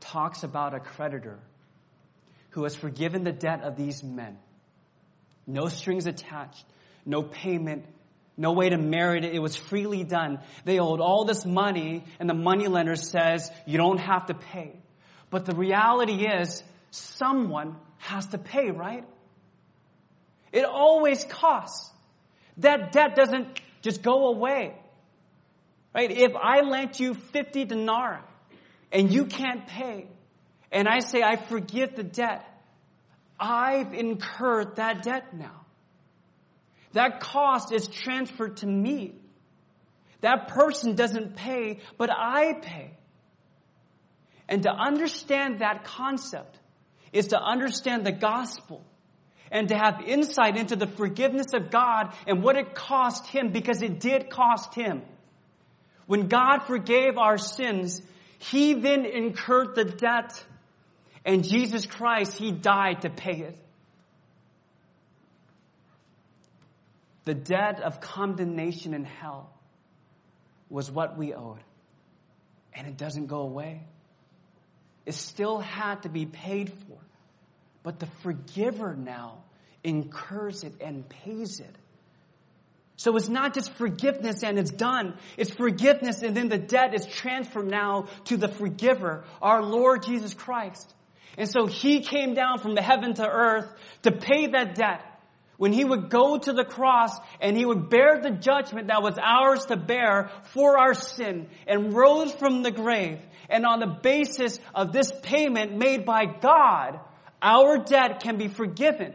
talks 0.00 0.44
about 0.44 0.72
a 0.72 0.80
creditor 0.80 1.38
who 2.50 2.62
has 2.64 2.74
forgiven 2.74 3.22
the 3.22 3.32
debt 3.32 3.62
of 3.62 3.76
these 3.76 4.02
men. 4.02 4.38
No 5.46 5.68
strings 5.68 6.06
attached, 6.06 6.64
no 7.04 7.22
payment, 7.22 7.84
no 8.38 8.52
way 8.52 8.70
to 8.70 8.78
merit 8.78 9.26
it. 9.26 9.34
It 9.34 9.40
was 9.40 9.56
freely 9.56 10.04
done. 10.04 10.38
They 10.64 10.78
owed 10.78 11.00
all 11.00 11.26
this 11.26 11.44
money, 11.44 12.02
and 12.18 12.30
the 12.30 12.34
moneylender 12.34 12.96
says, 12.96 13.50
You 13.66 13.76
don't 13.76 14.00
have 14.00 14.24
to 14.26 14.34
pay. 14.34 14.72
But 15.28 15.44
the 15.44 15.54
reality 15.54 16.26
is, 16.26 16.62
someone 16.90 17.76
has 17.98 18.24
to 18.28 18.38
pay, 18.38 18.70
right? 18.70 19.04
It 20.50 20.64
always 20.64 21.24
costs. 21.24 21.90
That 22.56 22.92
debt 22.92 23.14
doesn't 23.14 23.60
just 23.82 24.02
go 24.02 24.28
away. 24.28 24.74
Right? 25.94 26.10
If 26.10 26.32
I 26.36 26.62
lent 26.62 27.00
you 27.00 27.12
50 27.12 27.66
denarii 27.66 28.20
and 28.92 29.12
you 29.12 29.26
can't 29.26 29.66
pay, 29.66 30.06
and 30.72 30.88
I 30.88 31.00
say 31.00 31.22
I 31.22 31.36
forgive 31.36 31.96
the 31.96 32.02
debt, 32.02 32.46
I've 33.38 33.94
incurred 33.94 34.76
that 34.76 35.02
debt 35.02 35.34
now. 35.34 35.64
That 36.92 37.20
cost 37.20 37.72
is 37.72 37.86
transferred 37.86 38.58
to 38.58 38.66
me. 38.66 39.14
That 40.20 40.48
person 40.48 40.94
doesn't 40.94 41.36
pay, 41.36 41.78
but 41.96 42.10
I 42.10 42.54
pay. 42.60 42.90
And 44.48 44.64
to 44.64 44.70
understand 44.70 45.60
that 45.60 45.84
concept 45.84 46.58
is 47.12 47.28
to 47.28 47.40
understand 47.40 48.04
the 48.04 48.12
gospel 48.12 48.84
and 49.50 49.68
to 49.68 49.76
have 49.76 50.02
insight 50.06 50.56
into 50.56 50.76
the 50.76 50.86
forgiveness 50.86 51.54
of 51.54 51.70
God 51.70 52.14
and 52.26 52.42
what 52.42 52.56
it 52.56 52.74
cost 52.74 53.26
Him 53.26 53.50
because 53.50 53.82
it 53.82 54.00
did 54.00 54.28
cost 54.30 54.74
Him. 54.74 55.02
When 56.06 56.28
God 56.28 56.64
forgave 56.66 57.16
our 57.16 57.38
sins, 57.38 58.02
He 58.40 58.74
then 58.74 59.04
incurred 59.04 59.74
the 59.74 59.84
debt 59.84 60.42
and 61.24 61.44
Jesus 61.44 61.86
Christ, 61.86 62.36
He 62.36 62.50
died 62.50 63.02
to 63.02 63.10
pay 63.10 63.40
it. 63.40 63.58
The 67.24 67.34
debt 67.34 67.80
of 67.80 68.00
condemnation 68.00 68.94
in 68.94 69.04
hell 69.04 69.52
was 70.68 70.90
what 70.90 71.18
we 71.18 71.34
owed. 71.34 71.60
And 72.72 72.86
it 72.86 72.96
doesn't 72.96 73.26
go 73.26 73.40
away. 73.40 73.82
It 75.04 75.14
still 75.14 75.58
had 75.58 76.02
to 76.04 76.08
be 76.08 76.24
paid 76.24 76.72
for. 76.72 76.98
But 77.82 77.98
the 77.98 78.06
forgiver 78.22 78.94
now 78.94 79.44
incurs 79.84 80.64
it 80.64 80.80
and 80.80 81.08
pays 81.08 81.60
it. 81.60 81.74
So 83.00 83.16
it's 83.16 83.30
not 83.30 83.54
just 83.54 83.72
forgiveness 83.76 84.42
and 84.42 84.58
it's 84.58 84.70
done. 84.70 85.14
It's 85.38 85.50
forgiveness 85.50 86.20
and 86.20 86.36
then 86.36 86.50
the 86.50 86.58
debt 86.58 86.92
is 86.92 87.06
transferred 87.06 87.66
now 87.66 88.08
to 88.24 88.36
the 88.36 88.46
forgiver, 88.46 89.24
our 89.40 89.62
Lord 89.62 90.02
Jesus 90.02 90.34
Christ. 90.34 90.94
And 91.38 91.48
so 91.48 91.64
he 91.64 92.00
came 92.00 92.34
down 92.34 92.58
from 92.58 92.74
the 92.74 92.82
heaven 92.82 93.14
to 93.14 93.26
earth 93.26 93.72
to 94.02 94.12
pay 94.12 94.48
that 94.48 94.74
debt. 94.74 95.00
When 95.56 95.72
he 95.72 95.82
would 95.82 96.10
go 96.10 96.36
to 96.36 96.52
the 96.52 96.62
cross 96.62 97.18
and 97.40 97.56
he 97.56 97.64
would 97.64 97.88
bear 97.88 98.20
the 98.20 98.32
judgment 98.32 98.88
that 98.88 99.02
was 99.02 99.16
ours 99.18 99.64
to 99.66 99.78
bear 99.78 100.30
for 100.52 100.78
our 100.78 100.92
sin 100.92 101.48
and 101.66 101.94
rose 101.94 102.32
from 102.32 102.62
the 102.62 102.70
grave. 102.70 103.18
And 103.48 103.64
on 103.64 103.80
the 103.80 103.98
basis 104.02 104.58
of 104.74 104.92
this 104.92 105.10
payment 105.22 105.74
made 105.74 106.04
by 106.04 106.26
God, 106.26 107.00
our 107.40 107.78
debt 107.78 108.20
can 108.22 108.36
be 108.36 108.48
forgiven 108.48 109.14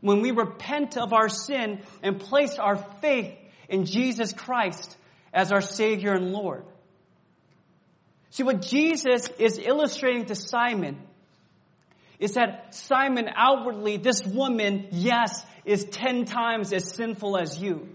when 0.00 0.20
we 0.20 0.30
repent 0.30 0.96
of 0.96 1.12
our 1.12 1.28
sin 1.28 1.80
and 2.02 2.20
place 2.20 2.58
our 2.58 2.76
faith 2.76 3.34
in 3.68 3.84
Jesus 3.84 4.32
Christ 4.32 4.96
as 5.32 5.52
our 5.52 5.60
Savior 5.60 6.12
and 6.12 6.32
Lord. 6.32 6.64
See, 8.30 8.42
what 8.42 8.62
Jesus 8.62 9.28
is 9.38 9.58
illustrating 9.58 10.26
to 10.26 10.34
Simon 10.34 10.98
is 12.18 12.34
that 12.34 12.74
Simon 12.74 13.28
outwardly, 13.34 13.96
this 13.96 14.24
woman, 14.24 14.88
yes, 14.90 15.44
is 15.64 15.84
10 15.84 16.24
times 16.24 16.72
as 16.72 16.94
sinful 16.94 17.38
as 17.38 17.60
you. 17.60 17.88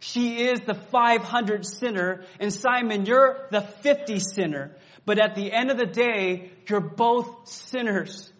She 0.00 0.46
is 0.46 0.60
the 0.60 0.74
500 0.74 1.64
sinner, 1.64 2.24
and 2.40 2.52
Simon, 2.52 3.06
you're 3.06 3.46
the 3.50 3.60
50 3.60 4.18
sinner. 4.18 4.72
But 5.04 5.22
at 5.22 5.34
the 5.34 5.52
end 5.52 5.70
of 5.70 5.78
the 5.78 5.86
day, 5.86 6.50
you're 6.68 6.80
both 6.80 7.48
sinners. 7.48 8.32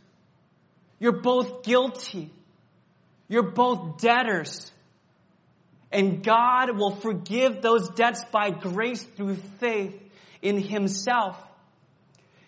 You're 0.98 1.20
both 1.20 1.62
guilty. 1.62 2.30
You're 3.32 3.50
both 3.50 3.96
debtors. 3.96 4.70
And 5.90 6.22
God 6.22 6.76
will 6.76 6.94
forgive 6.94 7.62
those 7.62 7.88
debts 7.88 8.22
by 8.26 8.50
grace 8.50 9.02
through 9.02 9.36
faith 9.58 9.98
in 10.42 10.58
Himself. 10.58 11.42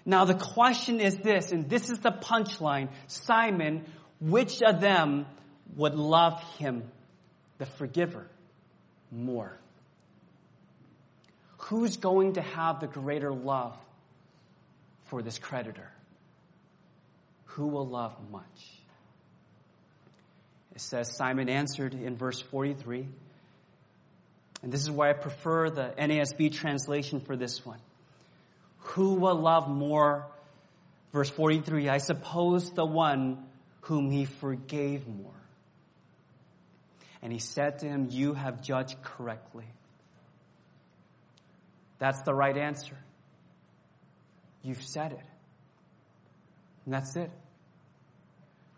Now 0.04 0.26
the 0.26 0.34
question 0.34 1.00
is 1.00 1.16
this, 1.16 1.52
and 1.52 1.70
this 1.70 1.88
is 1.88 2.00
the 2.00 2.10
punchline. 2.10 2.90
Simon, 3.06 3.86
which 4.20 4.60
of 4.62 4.82
them 4.82 5.24
would 5.74 5.94
love 5.94 6.42
him, 6.58 6.82
the 7.56 7.64
forgiver, 7.64 8.26
more? 9.10 9.58
Who's 11.56 11.96
going 11.96 12.34
to 12.34 12.42
have 12.42 12.80
the 12.80 12.88
greater 12.88 13.32
love 13.32 13.74
for 15.06 15.22
this 15.22 15.38
creditor? 15.38 15.90
Who 17.44 17.68
will 17.68 17.88
love 17.88 18.14
much? 18.30 18.83
It 20.74 20.80
says, 20.80 21.14
Simon 21.16 21.48
answered 21.48 21.94
in 21.94 22.16
verse 22.16 22.40
43, 22.40 23.06
and 24.62 24.72
this 24.72 24.80
is 24.80 24.90
why 24.90 25.10
I 25.10 25.12
prefer 25.12 25.68
the 25.68 25.94
NASB 25.98 26.52
translation 26.52 27.20
for 27.20 27.36
this 27.36 27.64
one. 27.64 27.78
Who 28.78 29.14
will 29.14 29.36
love 29.36 29.68
more? 29.68 30.26
Verse 31.12 31.30
43 31.30 31.88
I 31.88 31.98
suppose 31.98 32.70
the 32.70 32.84
one 32.84 33.44
whom 33.82 34.10
he 34.10 34.24
forgave 34.24 35.06
more. 35.06 35.30
And 37.22 37.32
he 37.32 37.38
said 37.38 37.80
to 37.80 37.86
him, 37.86 38.08
You 38.10 38.34
have 38.34 38.62
judged 38.62 39.02
correctly. 39.02 39.66
That's 41.98 42.22
the 42.22 42.34
right 42.34 42.56
answer. 42.56 42.96
You've 44.62 44.82
said 44.82 45.12
it. 45.12 45.26
And 46.84 46.94
that's 46.94 47.16
it. 47.16 47.30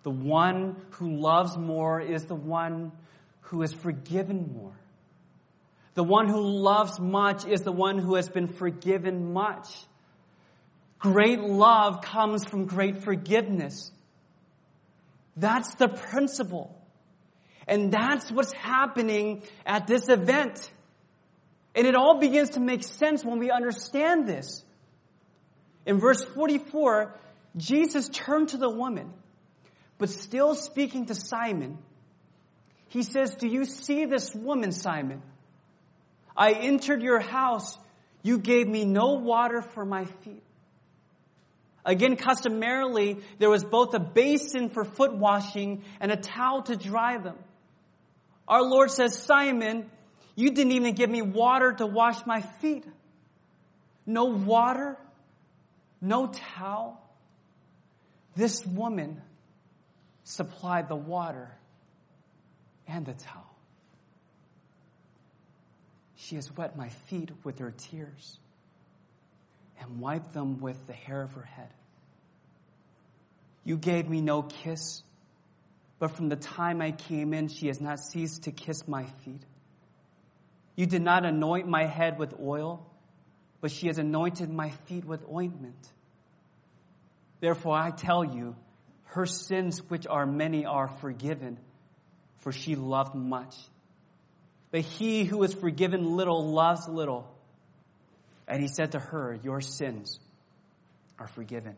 The 0.07 0.13
one 0.13 0.77
who 0.91 1.17
loves 1.17 1.59
more 1.59 2.01
is 2.01 2.27
the 2.27 2.37
one 2.37 2.93
who 3.41 3.63
is 3.63 3.73
forgiven 3.73 4.55
more. 4.55 4.79
The 5.95 6.05
one 6.05 6.29
who 6.29 6.41
loves 6.41 7.01
much 7.01 7.45
is 7.45 7.63
the 7.63 7.73
one 7.73 7.99
who 7.99 8.15
has 8.15 8.29
been 8.29 8.47
forgiven 8.47 9.33
much. 9.33 9.67
Great 11.01 11.41
love 11.41 12.03
comes 12.03 12.45
from 12.45 12.67
great 12.67 13.03
forgiveness. 13.03 13.91
That's 15.37 15.75
the 15.75 15.89
principle. 15.89 16.81
And 17.67 17.91
that's 17.91 18.31
what's 18.31 18.53
happening 18.53 19.43
at 19.67 19.89
this 19.89 20.09
event. 20.09 20.71
And 21.75 21.85
it 21.85 21.97
all 21.97 22.21
begins 22.21 22.51
to 22.51 22.61
make 22.61 22.85
sense 22.85 23.25
when 23.25 23.41
we 23.41 23.51
understand 23.51 24.29
this. 24.29 24.65
In 25.85 25.99
verse 25.99 26.23
44, 26.23 27.13
Jesus 27.57 28.09
turned 28.09 28.51
to 28.51 28.57
the 28.57 28.71
woman, 28.71 29.13
but 29.99 30.11
still 30.11 30.55
speaking 30.55 31.07
to 31.07 31.15
Simon, 31.15 31.79
he 32.89 33.03
says, 33.03 33.35
Do 33.35 33.49
you 33.49 33.65
see 33.65 34.05
this 34.05 34.35
woman, 34.35 34.73
Simon? 34.73 35.23
I 36.37 36.53
entered 36.53 37.03
your 37.03 37.21
house. 37.21 37.79
You 38.23 38.39
gave 38.39 38.69
me 38.69 38.85
no 38.85 39.15
water 39.15 39.63
for 39.63 39.85
my 39.85 40.05
feet. 40.05 40.43
Again, 41.85 42.17
customarily, 42.17 43.19
there 43.39 43.49
was 43.49 43.63
both 43.63 43.95
a 43.95 44.01
basin 44.01 44.71
for 44.71 44.85
foot 44.85 45.15
washing 45.15 45.85
and 46.01 46.11
a 46.11 46.17
towel 46.17 46.63
to 46.63 46.77
dry 46.77 47.17
them. 47.19 47.37
Our 48.49 48.63
Lord 48.63 48.91
says, 48.91 49.17
Simon, 49.17 49.89
you 50.35 50.51
didn't 50.51 50.73
even 50.73 50.95
give 50.95 51.09
me 51.09 51.23
water 51.23 51.73
to 51.73 51.87
wash 51.87 52.27
my 52.27 52.41
feet. 52.41 52.85
No 54.05 54.25
water, 54.25 54.97
no 56.01 56.27
towel. 56.27 57.01
This 58.35 58.67
woman 58.67 59.23
supplied 60.27 60.89
the 60.89 60.97
water 60.97 61.49
and 62.89 63.07
the 63.07 63.13
towel. 63.13 63.57
She 66.17 66.35
has 66.35 66.55
wet 66.57 66.77
my 66.77 66.89
feet 66.89 67.31
with 67.45 67.61
her 67.61 67.71
tears 67.71 68.39
and 69.81 70.01
wiped 70.01 70.35
them 70.35 70.61
with 70.61 70.85
the 70.89 70.93
hair 70.93 71.23
of 71.23 71.33
her 71.35 71.43
head. 71.45 71.69
You 73.63 73.77
gave 73.77 74.09
me 74.09 74.21
no 74.21 74.43
kiss, 74.43 75.05
but 76.01 76.11
from 76.17 76.29
the 76.29 76.37
time 76.37 76.83
I 76.83 76.91
came 76.91 77.33
in, 77.33 77.47
she 77.47 77.69
has 77.69 77.81
not 77.81 78.01
ceased 78.01 78.45
to 78.45 78.51
kiss 78.51 78.89
my 78.89 79.05
feet. 79.25 79.43
You 80.75 80.87
did 80.87 81.03
not 81.03 81.25
anoint 81.25 81.69
my 81.69 81.85
head 81.85 82.19
with 82.19 82.35
oil, 82.41 82.85
but 83.61 83.71
she 83.71 83.87
has 83.87 83.99
anointed 83.99 84.51
my 84.51 84.71
feet 84.87 85.05
with 85.05 85.25
ointment. 85.33 85.89
Therefore, 87.39 87.77
I 87.77 87.93
tell 87.93 88.25
you, 88.25 88.57
her 89.07 89.27
sins, 89.27 89.83
which 89.89 90.07
are 90.07 90.27
many, 90.27 90.67
are 90.67 90.89
forgiven, 90.89 91.59
for 92.39 92.53
she 92.53 92.77
loved 92.77 93.15
much. 93.15 93.55
But 94.71 94.81
he 94.81 95.25
who 95.25 95.43
is 95.43 95.55
forgiven 95.55 96.17
little 96.17 96.53
loves 96.53 96.89
little. 96.89 97.33
And 98.49 98.61
he 98.61 98.69
said 98.69 98.93
to 98.93 98.99
her, 98.99 99.39
Your 99.43 99.61
sins 99.61 100.21
are 101.19 101.29
forgiven. 101.29 101.77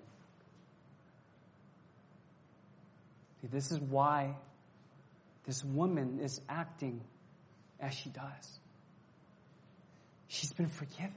See, 3.41 3.49
this 3.49 3.71
is 3.71 3.79
why 3.79 4.35
this 5.47 5.65
woman 5.65 6.19
is 6.23 6.41
acting 6.49 7.01
as 7.81 7.95
she 7.95 8.11
does. 8.11 8.59
She's 10.27 10.53
been 10.53 10.69
forgiven. 10.69 11.13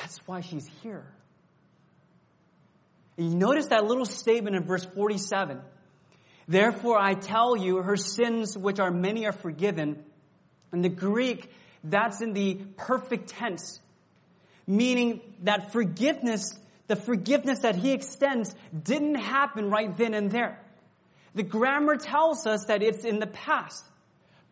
That's 0.00 0.18
why 0.26 0.40
she's 0.40 0.68
here. 0.82 1.06
And 3.16 3.30
you 3.30 3.36
notice 3.36 3.66
that 3.66 3.84
little 3.84 4.06
statement 4.06 4.56
in 4.56 4.64
verse 4.64 4.84
47. 4.84 5.60
Therefore 6.46 6.98
I 6.98 7.14
tell 7.14 7.56
you, 7.56 7.78
her 7.78 7.96
sins, 7.96 8.56
which 8.56 8.78
are 8.78 8.90
many, 8.90 9.26
are 9.26 9.32
forgiven. 9.32 10.04
In 10.72 10.82
the 10.82 10.88
Greek, 10.88 11.50
that's 11.82 12.20
in 12.20 12.32
the 12.32 12.54
perfect 12.76 13.28
tense, 13.28 13.80
meaning 14.66 15.20
that 15.42 15.72
forgiveness, 15.72 16.58
the 16.88 16.96
forgiveness 16.96 17.60
that 17.60 17.76
he 17.76 17.92
extends, 17.92 18.54
didn't 18.82 19.16
happen 19.16 19.70
right 19.70 19.96
then 19.96 20.14
and 20.14 20.30
there. 20.30 20.60
The 21.34 21.42
grammar 21.42 21.96
tells 21.96 22.46
us 22.46 22.66
that 22.66 22.82
it's 22.82 23.04
in 23.04 23.18
the 23.18 23.26
past. 23.26 23.84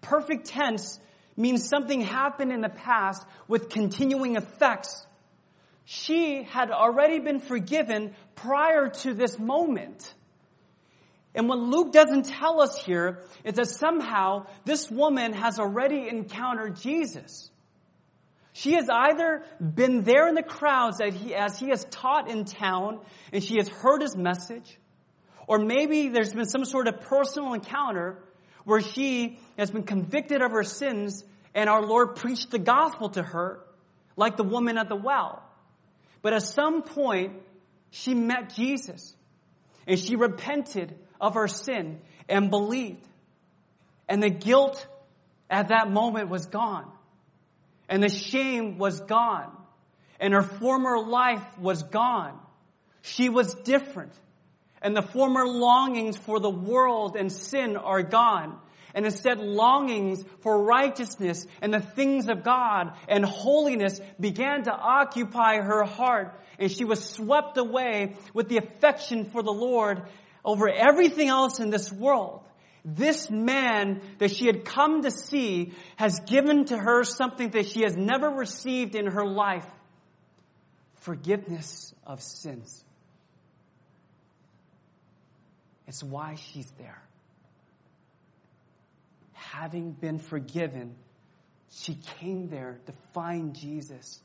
Perfect 0.00 0.46
tense 0.46 0.98
means 1.36 1.68
something 1.68 2.00
happened 2.00 2.52
in 2.52 2.60
the 2.60 2.68
past 2.68 3.24
with 3.48 3.68
continuing 3.68 4.36
effects. 4.36 5.06
She 5.84 6.42
had 6.42 6.70
already 6.70 7.18
been 7.18 7.40
forgiven 7.40 8.14
prior 8.34 8.88
to 8.88 9.14
this 9.14 9.38
moment. 9.38 10.14
And 11.34 11.48
what 11.48 11.58
Luke 11.58 11.92
doesn't 11.92 12.26
tell 12.26 12.60
us 12.60 12.76
here 12.84 13.22
is 13.44 13.54
that 13.54 13.68
somehow 13.68 14.46
this 14.64 14.90
woman 14.90 15.32
has 15.32 15.58
already 15.58 16.08
encountered 16.08 16.76
Jesus. 16.76 17.50
She 18.52 18.74
has 18.74 18.88
either 18.90 19.44
been 19.58 20.02
there 20.02 20.28
in 20.28 20.34
the 20.34 20.42
crowds 20.42 21.00
he, 21.00 21.34
as 21.34 21.58
he 21.58 21.70
has 21.70 21.86
taught 21.90 22.30
in 22.30 22.44
town 22.44 23.00
and 23.32 23.42
she 23.42 23.56
has 23.56 23.68
heard 23.68 24.02
his 24.02 24.14
message, 24.14 24.78
or 25.46 25.58
maybe 25.58 26.08
there's 26.08 26.34
been 26.34 26.44
some 26.44 26.66
sort 26.66 26.86
of 26.86 27.00
personal 27.00 27.54
encounter 27.54 28.22
where 28.64 28.80
she 28.80 29.38
has 29.58 29.70
been 29.70 29.84
convicted 29.84 30.42
of 30.42 30.52
her 30.52 30.64
sins 30.64 31.24
and 31.54 31.68
our 31.68 31.82
Lord 31.82 32.16
preached 32.16 32.50
the 32.50 32.58
gospel 32.58 33.08
to 33.10 33.22
her, 33.22 33.60
like 34.16 34.36
the 34.36 34.44
woman 34.44 34.76
at 34.76 34.88
the 34.88 34.96
well. 34.96 35.42
But 36.20 36.34
at 36.34 36.42
some 36.42 36.82
point, 36.82 37.34
she 37.92 38.14
met 38.14 38.54
Jesus 38.54 39.14
and 39.86 40.00
she 40.00 40.16
repented 40.16 40.98
of 41.20 41.34
her 41.34 41.46
sin 41.46 42.00
and 42.26 42.48
believed. 42.48 43.06
And 44.08 44.22
the 44.22 44.30
guilt 44.30 44.86
at 45.50 45.68
that 45.68 45.90
moment 45.90 46.30
was 46.30 46.46
gone. 46.46 46.90
And 47.90 48.02
the 48.02 48.08
shame 48.08 48.78
was 48.78 49.00
gone. 49.00 49.52
And 50.18 50.32
her 50.32 50.42
former 50.42 50.98
life 50.98 51.44
was 51.58 51.82
gone. 51.82 52.40
She 53.02 53.28
was 53.28 53.52
different. 53.52 54.18
And 54.80 54.96
the 54.96 55.02
former 55.02 55.46
longings 55.46 56.16
for 56.16 56.40
the 56.40 56.50
world 56.50 57.14
and 57.14 57.30
sin 57.30 57.76
are 57.76 58.02
gone 58.02 58.58
and 58.94 59.04
instead 59.04 59.38
longings 59.38 60.24
for 60.40 60.62
righteousness 60.62 61.46
and 61.60 61.72
the 61.72 61.80
things 61.80 62.28
of 62.28 62.42
God 62.42 62.92
and 63.08 63.24
holiness 63.24 64.00
began 64.18 64.64
to 64.64 64.72
occupy 64.72 65.56
her 65.56 65.84
heart 65.84 66.38
and 66.58 66.70
she 66.70 66.84
was 66.84 67.04
swept 67.04 67.56
away 67.58 68.14
with 68.34 68.48
the 68.48 68.58
affection 68.58 69.24
for 69.24 69.42
the 69.42 69.52
Lord 69.52 70.02
over 70.44 70.68
everything 70.68 71.28
else 71.28 71.60
in 71.60 71.70
this 71.70 71.92
world. 71.92 72.42
This 72.84 73.30
man 73.30 74.00
that 74.18 74.32
she 74.32 74.46
had 74.46 74.64
come 74.64 75.02
to 75.02 75.10
see 75.10 75.72
has 75.96 76.20
given 76.20 76.64
to 76.66 76.76
her 76.76 77.04
something 77.04 77.50
that 77.50 77.68
she 77.68 77.82
has 77.82 77.96
never 77.96 78.28
received 78.28 78.94
in 78.94 79.06
her 79.06 79.24
life. 79.24 79.66
Forgiveness 80.96 81.94
of 82.04 82.20
sins. 82.22 82.84
It's 85.86 86.02
why 86.02 86.36
she's 86.36 86.70
there 86.78 87.02
having 89.52 89.92
been 89.92 90.18
forgiven, 90.18 90.94
she 91.70 91.94
came 92.18 92.48
there 92.48 92.80
to 92.86 92.92
find 93.12 93.54
Jesus, 93.54 94.18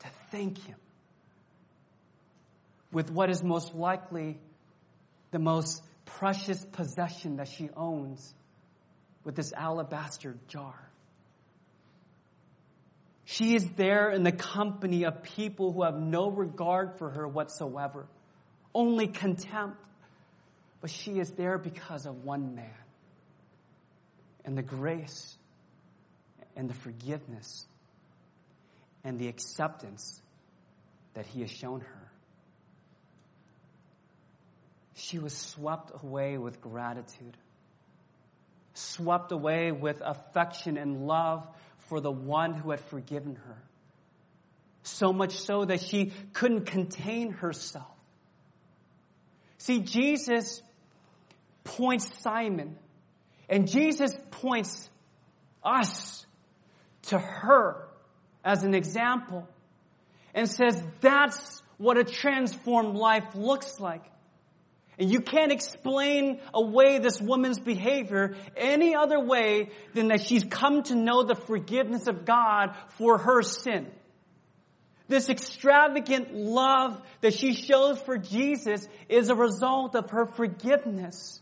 to 0.00 0.08
thank 0.30 0.58
him 0.64 0.76
with 2.92 3.10
what 3.10 3.30
is 3.30 3.42
most 3.44 3.74
likely 3.74 4.38
the 5.30 5.38
most 5.38 5.82
precious 6.04 6.64
possession 6.72 7.36
that 7.36 7.46
she 7.46 7.70
owns 7.76 8.34
with 9.22 9.36
this 9.36 9.52
alabaster 9.52 10.36
jar. 10.48 10.74
She 13.24 13.54
is 13.54 13.64
there 13.76 14.10
in 14.10 14.24
the 14.24 14.32
company 14.32 15.04
of 15.04 15.22
people 15.22 15.72
who 15.72 15.84
have 15.84 15.94
no 15.94 16.28
regard 16.28 16.98
for 16.98 17.10
her 17.10 17.28
whatsoever, 17.28 18.08
only 18.74 19.06
contempt. 19.06 19.76
But 20.80 20.90
she 20.90 21.20
is 21.20 21.30
there 21.32 21.58
because 21.58 22.06
of 22.06 22.24
one 22.24 22.56
man 22.56 22.79
and 24.44 24.56
the 24.56 24.62
grace 24.62 25.36
and 26.56 26.68
the 26.68 26.74
forgiveness 26.74 27.66
and 29.04 29.18
the 29.18 29.28
acceptance 29.28 30.20
that 31.14 31.26
he 31.26 31.40
has 31.40 31.50
shown 31.50 31.80
her. 31.80 32.10
She 34.94 35.18
was 35.18 35.34
swept 35.34 35.92
away 36.02 36.36
with 36.36 36.60
gratitude, 36.60 37.36
swept 38.74 39.32
away 39.32 39.72
with 39.72 40.02
affection 40.04 40.76
and 40.76 41.06
love 41.06 41.46
for 41.88 42.00
the 42.00 42.10
one 42.10 42.54
who 42.54 42.70
had 42.70 42.80
forgiven 42.80 43.36
her. 43.36 43.62
So 44.82 45.12
much 45.12 45.38
so 45.38 45.64
that 45.64 45.80
she 45.80 46.12
couldn't 46.32 46.66
contain 46.66 47.32
herself. 47.32 47.86
See, 49.58 49.80
Jesus 49.80 50.62
points 51.64 52.10
Simon 52.22 52.76
and 53.50 53.68
Jesus 53.68 54.16
points 54.30 54.88
us 55.62 56.24
to 57.02 57.18
her 57.18 57.88
as 58.44 58.62
an 58.62 58.74
example 58.74 59.46
and 60.32 60.48
says 60.48 60.80
that's 61.00 61.60
what 61.76 61.98
a 61.98 62.04
transformed 62.04 62.96
life 62.96 63.34
looks 63.34 63.80
like. 63.80 64.04
And 64.98 65.10
you 65.10 65.20
can't 65.20 65.50
explain 65.50 66.40
away 66.54 66.98
this 66.98 67.20
woman's 67.20 67.58
behavior 67.58 68.36
any 68.56 68.94
other 68.94 69.18
way 69.18 69.70
than 69.94 70.08
that 70.08 70.20
she's 70.20 70.44
come 70.44 70.84
to 70.84 70.94
know 70.94 71.24
the 71.24 71.34
forgiveness 71.34 72.06
of 72.06 72.24
God 72.24 72.76
for 72.98 73.18
her 73.18 73.42
sin. 73.42 73.90
This 75.08 75.28
extravagant 75.28 76.34
love 76.34 77.00
that 77.20 77.34
she 77.34 77.54
shows 77.54 77.98
for 77.98 78.16
Jesus 78.16 78.86
is 79.08 79.28
a 79.28 79.34
result 79.34 79.96
of 79.96 80.10
her 80.10 80.26
forgiveness. 80.26 81.40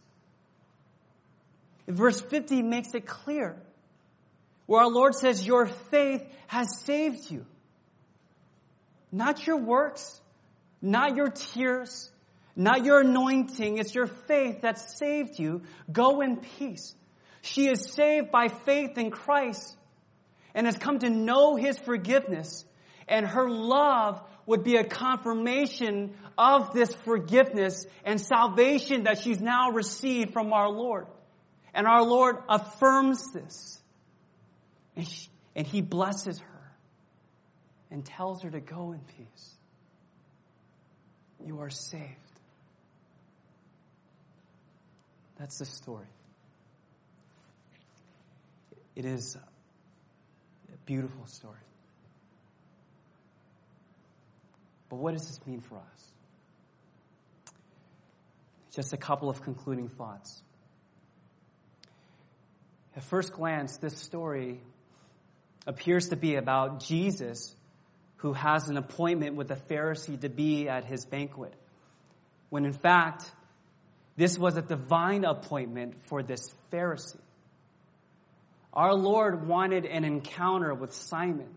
Verse 1.88 2.20
50 2.20 2.62
makes 2.62 2.92
it 2.94 3.06
clear 3.06 3.56
where 4.66 4.82
our 4.82 4.90
Lord 4.90 5.14
says, 5.14 5.46
Your 5.46 5.66
faith 5.66 6.22
has 6.46 6.82
saved 6.84 7.30
you. 7.30 7.46
Not 9.10 9.46
your 9.46 9.56
works, 9.56 10.20
not 10.82 11.16
your 11.16 11.30
tears, 11.30 12.12
not 12.54 12.84
your 12.84 13.00
anointing. 13.00 13.78
It's 13.78 13.94
your 13.94 14.06
faith 14.06 14.60
that 14.60 14.78
saved 14.78 15.38
you. 15.38 15.62
Go 15.90 16.20
in 16.20 16.36
peace. 16.36 16.94
She 17.40 17.68
is 17.68 17.90
saved 17.92 18.30
by 18.30 18.48
faith 18.48 18.98
in 18.98 19.10
Christ 19.10 19.74
and 20.54 20.66
has 20.66 20.76
come 20.76 20.98
to 20.98 21.08
know 21.08 21.56
his 21.56 21.78
forgiveness. 21.78 22.66
And 23.08 23.26
her 23.26 23.48
love 23.48 24.20
would 24.44 24.62
be 24.62 24.76
a 24.76 24.84
confirmation 24.84 26.14
of 26.36 26.74
this 26.74 26.94
forgiveness 26.94 27.86
and 28.04 28.20
salvation 28.20 29.04
that 29.04 29.22
she's 29.22 29.40
now 29.40 29.70
received 29.70 30.34
from 30.34 30.52
our 30.52 30.68
Lord. 30.68 31.06
And 31.74 31.86
our 31.86 32.02
Lord 32.02 32.36
affirms 32.48 33.32
this. 33.32 33.80
And, 34.96 35.06
and 35.54 35.66
He 35.66 35.80
blesses 35.80 36.38
her 36.38 36.72
and 37.90 38.04
tells 38.04 38.42
her 38.42 38.50
to 38.50 38.60
go 38.60 38.92
in 38.92 39.00
peace. 39.16 39.54
You 41.44 41.60
are 41.60 41.70
saved. 41.70 42.04
That's 45.38 45.58
the 45.58 45.66
story. 45.66 46.08
It 48.96 49.04
is 49.04 49.36
a 49.36 50.76
beautiful 50.84 51.26
story. 51.26 51.54
But 54.88 54.96
what 54.96 55.12
does 55.12 55.26
this 55.28 55.38
mean 55.46 55.60
for 55.60 55.76
us? 55.76 57.52
Just 58.74 58.92
a 58.92 58.96
couple 58.96 59.28
of 59.28 59.42
concluding 59.42 59.88
thoughts. 59.88 60.42
At 62.98 63.04
first 63.04 63.32
glance, 63.32 63.76
this 63.76 63.96
story 63.96 64.60
appears 65.68 66.08
to 66.08 66.16
be 66.16 66.34
about 66.34 66.80
Jesus 66.80 67.54
who 68.16 68.32
has 68.32 68.68
an 68.68 68.76
appointment 68.76 69.36
with 69.36 69.52
a 69.52 69.54
Pharisee 69.54 70.20
to 70.22 70.28
be 70.28 70.68
at 70.68 70.84
his 70.84 71.04
banquet. 71.04 71.54
when 72.50 72.64
in 72.64 72.72
fact, 72.72 73.30
this 74.16 74.36
was 74.36 74.56
a 74.56 74.62
divine 74.62 75.24
appointment 75.24 76.02
for 76.06 76.24
this 76.24 76.52
Pharisee. 76.72 77.20
Our 78.72 78.94
Lord 78.94 79.46
wanted 79.46 79.86
an 79.86 80.04
encounter 80.04 80.74
with 80.74 80.92
Simon, 80.92 81.54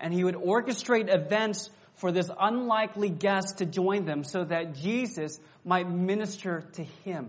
and 0.00 0.14
he 0.14 0.24
would 0.24 0.36
orchestrate 0.36 1.14
events 1.14 1.68
for 1.96 2.10
this 2.10 2.30
unlikely 2.40 3.10
guest 3.10 3.58
to 3.58 3.66
join 3.66 4.06
them 4.06 4.24
so 4.24 4.44
that 4.44 4.76
Jesus 4.76 5.38
might 5.62 5.90
minister 5.90 6.62
to 6.72 6.84
him. 6.84 7.28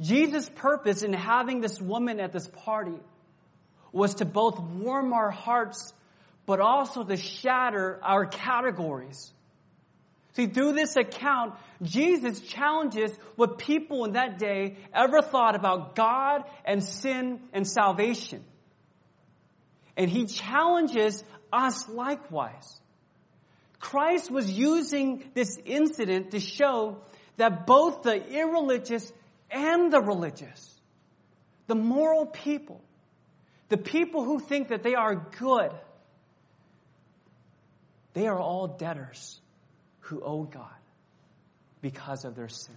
Jesus' 0.00 0.48
purpose 0.48 1.02
in 1.02 1.12
having 1.12 1.60
this 1.60 1.80
woman 1.80 2.20
at 2.20 2.32
this 2.32 2.48
party 2.48 2.98
was 3.92 4.16
to 4.16 4.24
both 4.24 4.60
warm 4.60 5.12
our 5.12 5.30
hearts, 5.30 5.94
but 6.44 6.60
also 6.60 7.02
to 7.02 7.16
shatter 7.16 7.98
our 8.02 8.26
categories. 8.26 9.32
See, 10.34 10.46
through 10.46 10.74
this 10.74 10.96
account, 10.96 11.54
Jesus 11.80 12.40
challenges 12.40 13.10
what 13.36 13.56
people 13.56 14.04
in 14.04 14.12
that 14.12 14.38
day 14.38 14.76
ever 14.92 15.22
thought 15.22 15.56
about 15.56 15.96
God 15.96 16.44
and 16.66 16.84
sin 16.84 17.40
and 17.54 17.66
salvation. 17.66 18.44
And 19.96 20.10
he 20.10 20.26
challenges 20.26 21.24
us 21.50 21.88
likewise. 21.88 22.80
Christ 23.80 24.30
was 24.30 24.50
using 24.50 25.24
this 25.32 25.58
incident 25.64 26.32
to 26.32 26.40
show 26.40 26.98
that 27.38 27.66
both 27.66 28.02
the 28.02 28.22
irreligious 28.30 29.10
and 29.56 29.90
the 29.92 30.00
religious, 30.00 30.80
the 31.66 31.74
moral 31.74 32.26
people, 32.26 32.82
the 33.70 33.78
people 33.78 34.22
who 34.22 34.38
think 34.38 34.68
that 34.68 34.82
they 34.82 34.94
are 34.94 35.14
good, 35.38 35.72
they 38.12 38.26
are 38.26 38.38
all 38.38 38.66
debtors 38.66 39.40
who 40.00 40.22
owe 40.22 40.44
God 40.44 40.80
because 41.80 42.24
of 42.24 42.36
their 42.36 42.48
sin. 42.48 42.76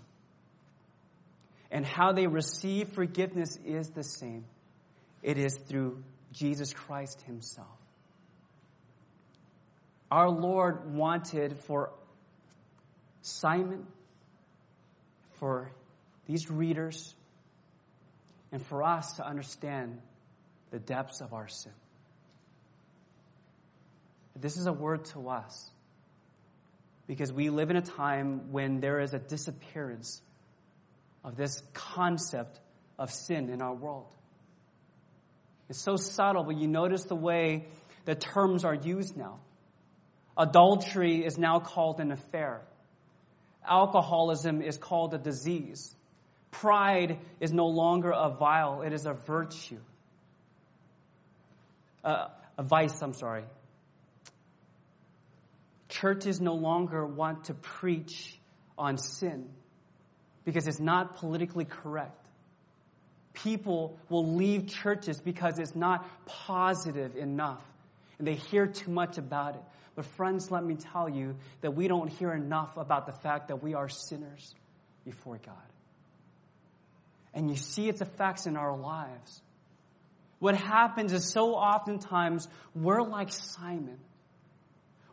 And 1.72 1.86
how 1.86 2.14
they 2.14 2.28
receive 2.28 2.90
forgiveness 2.90 3.60
is 3.64 3.90
the 3.90 4.04
same. 4.04 4.46
It 5.22 5.38
is 5.38 5.56
through 5.56 6.02
Jesus 6.32 6.74
Christ 6.74 7.22
Himself. 7.22 7.68
Our 10.10 10.30
Lord 10.30 10.96
wanted 10.96 11.60
for 11.60 11.92
Simon, 13.22 13.86
for 15.40 15.72
these 16.30 16.52
readers, 16.52 17.16
and 18.52 18.64
for 18.68 18.84
us 18.84 19.14
to 19.14 19.26
understand 19.26 20.00
the 20.70 20.78
depths 20.78 21.22
of 21.22 21.34
our 21.34 21.48
sin. 21.48 21.72
This 24.36 24.56
is 24.56 24.68
a 24.68 24.72
word 24.72 25.06
to 25.06 25.28
us 25.30 25.72
because 27.08 27.34
we 27.34 27.50
live 27.50 27.72
in 27.72 27.78
a 27.78 27.82
time 27.82 28.52
when 28.52 28.80
there 28.80 29.00
is 29.00 29.16
a 29.16 29.18
disappearance 29.18 30.22
of 31.24 31.36
this 31.36 31.64
concept 31.74 32.60
of 33.00 33.12
sin 33.12 33.50
in 33.50 33.60
our 33.64 33.74
world. 33.74 34.06
It's 35.68 35.82
so 35.82 35.96
subtle, 35.96 36.44
but 36.44 36.58
you 36.58 36.68
notice 36.68 37.06
the 37.06 37.16
way 37.16 37.66
the 38.06 38.14
terms 38.14 38.66
are 38.66 38.76
used 38.76 39.18
now. 39.18 39.40
Adultery 40.38 41.26
is 41.26 41.40
now 41.40 41.60
called 41.60 42.00
an 42.00 42.12
affair. 42.12 42.62
Alcoholism 43.68 44.62
is 44.62 44.78
called 44.78 45.16
a 45.16 45.18
disease. 45.18 45.96
Pride 46.52 47.20
is 47.40 47.54
no 47.54 47.68
longer 47.68 48.12
a 48.12 48.30
vile, 48.30 48.82
it 48.82 48.94
is 48.94 49.06
a 49.06 49.14
virtue. 49.14 49.80
Uh, 52.04 52.28
a 52.58 52.64
vice, 52.64 53.02
I'm 53.02 53.14
sorry. 53.14 53.44
Churches 55.90 56.40
no 56.40 56.56
longer 56.56 57.06
want 57.06 57.46
to 57.46 57.54
preach 57.54 58.38
on 58.78 58.98
sin 58.98 59.50
because 60.46 60.68
it's 60.68 60.80
not 60.80 61.18
politically 61.18 61.66
correct. 61.66 62.16
People 63.34 63.98
will 64.10 64.36
leave 64.36 64.68
churches 64.68 65.22
because 65.22 65.60
it's 65.60 65.76
not 65.76 66.06
positive 66.26 67.16
enough 67.16 67.64
and 68.18 68.28
they 68.28 68.36
hear 68.36 68.68
too 68.68 68.92
much 68.92 69.18
about 69.18 69.56
it. 69.56 69.62
But, 69.96 70.06
friends, 70.06 70.52
let 70.52 70.64
me 70.64 70.76
tell 70.76 71.10
you 71.10 71.36
that 71.62 71.72
we 71.72 71.88
don't 71.88 72.08
hear 72.08 72.34
enough 72.34 72.78
about 72.78 73.06
the 73.06 73.14
fact 73.14 73.48
that 73.48 73.64
we 73.64 73.74
are 73.74 73.90
sinners 73.90 74.54
before 75.04 75.40
God. 75.46 75.56
And 77.34 77.50
you 77.50 77.56
see 77.56 77.88
its 77.88 78.02
effects 78.02 78.46
in 78.48 78.58
our 78.58 78.76
lives. 78.78 79.42
What 80.40 80.56
happens 80.56 81.14
is 81.14 81.30
so 81.30 81.54
oftentimes 81.54 82.48
we're 82.74 83.02
like 83.02 83.32
Simon. 83.32 84.00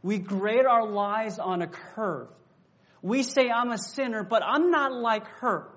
We 0.03 0.19
grade 0.19 0.67
our 0.67 0.87
lives 0.87 1.39
on 1.39 1.63
a 1.63 1.67
curve. 1.67 2.29
We 3.03 3.23
say, 3.23 3.51
I'm 3.51 3.71
a 3.71 3.79
sinner, 3.79 4.23
but 4.23 4.43
I'm 4.45 4.71
not 4.71 4.93
like 4.93 5.27
her. 5.41 5.69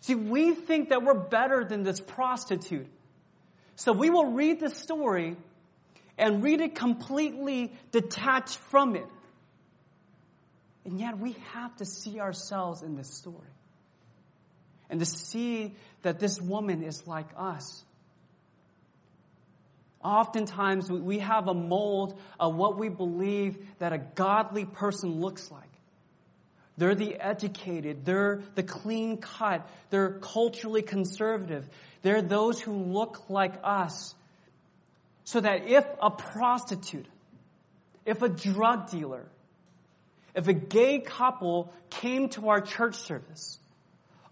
See, 0.00 0.14
we 0.14 0.54
think 0.54 0.90
that 0.90 1.02
we're 1.02 1.18
better 1.18 1.64
than 1.64 1.82
this 1.82 2.00
prostitute. 2.00 2.86
So 3.76 3.92
we 3.92 4.10
will 4.10 4.32
read 4.32 4.60
the 4.60 4.68
story 4.68 5.36
and 6.18 6.42
read 6.42 6.60
it 6.60 6.74
completely 6.74 7.72
detached 7.90 8.58
from 8.58 8.96
it. 8.96 9.06
And 10.84 11.00
yet 11.00 11.18
we 11.18 11.34
have 11.52 11.74
to 11.76 11.86
see 11.86 12.20
ourselves 12.20 12.82
in 12.82 12.96
this 12.96 13.08
story. 13.16 13.53
And 14.90 15.00
to 15.00 15.06
see 15.06 15.74
that 16.02 16.20
this 16.20 16.40
woman 16.40 16.82
is 16.82 17.06
like 17.06 17.28
us. 17.36 17.84
Oftentimes 20.02 20.90
we 20.90 21.20
have 21.20 21.48
a 21.48 21.54
mold 21.54 22.18
of 22.38 22.54
what 22.54 22.78
we 22.78 22.90
believe 22.90 23.56
that 23.78 23.94
a 23.94 23.98
godly 23.98 24.66
person 24.66 25.20
looks 25.20 25.50
like. 25.50 25.62
They're 26.76 26.94
the 26.94 27.14
educated. 27.14 28.04
They're 28.04 28.42
the 28.54 28.62
clean 28.62 29.18
cut. 29.18 29.66
They're 29.90 30.18
culturally 30.20 30.82
conservative. 30.82 31.66
They're 32.02 32.20
those 32.20 32.60
who 32.60 32.72
look 32.72 33.30
like 33.30 33.54
us. 33.62 34.14
So 35.24 35.40
that 35.40 35.66
if 35.68 35.86
a 36.02 36.10
prostitute, 36.10 37.06
if 38.04 38.20
a 38.20 38.28
drug 38.28 38.90
dealer, 38.90 39.24
if 40.34 40.48
a 40.48 40.52
gay 40.52 40.98
couple 40.98 41.72
came 41.88 42.28
to 42.30 42.50
our 42.50 42.60
church 42.60 42.96
service, 42.96 43.58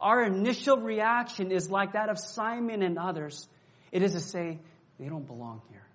our 0.02 0.22
initial 0.24 0.76
reaction 0.76 1.52
is 1.52 1.70
like 1.70 1.92
that 1.92 2.08
of 2.08 2.18
Simon 2.18 2.82
and 2.82 2.98
others. 2.98 3.48
It 3.92 4.02
is 4.02 4.12
to 4.12 4.20
say, 4.20 4.58
they 4.98 5.06
don't 5.06 5.26
belong 5.26 5.62
here. 5.70 5.86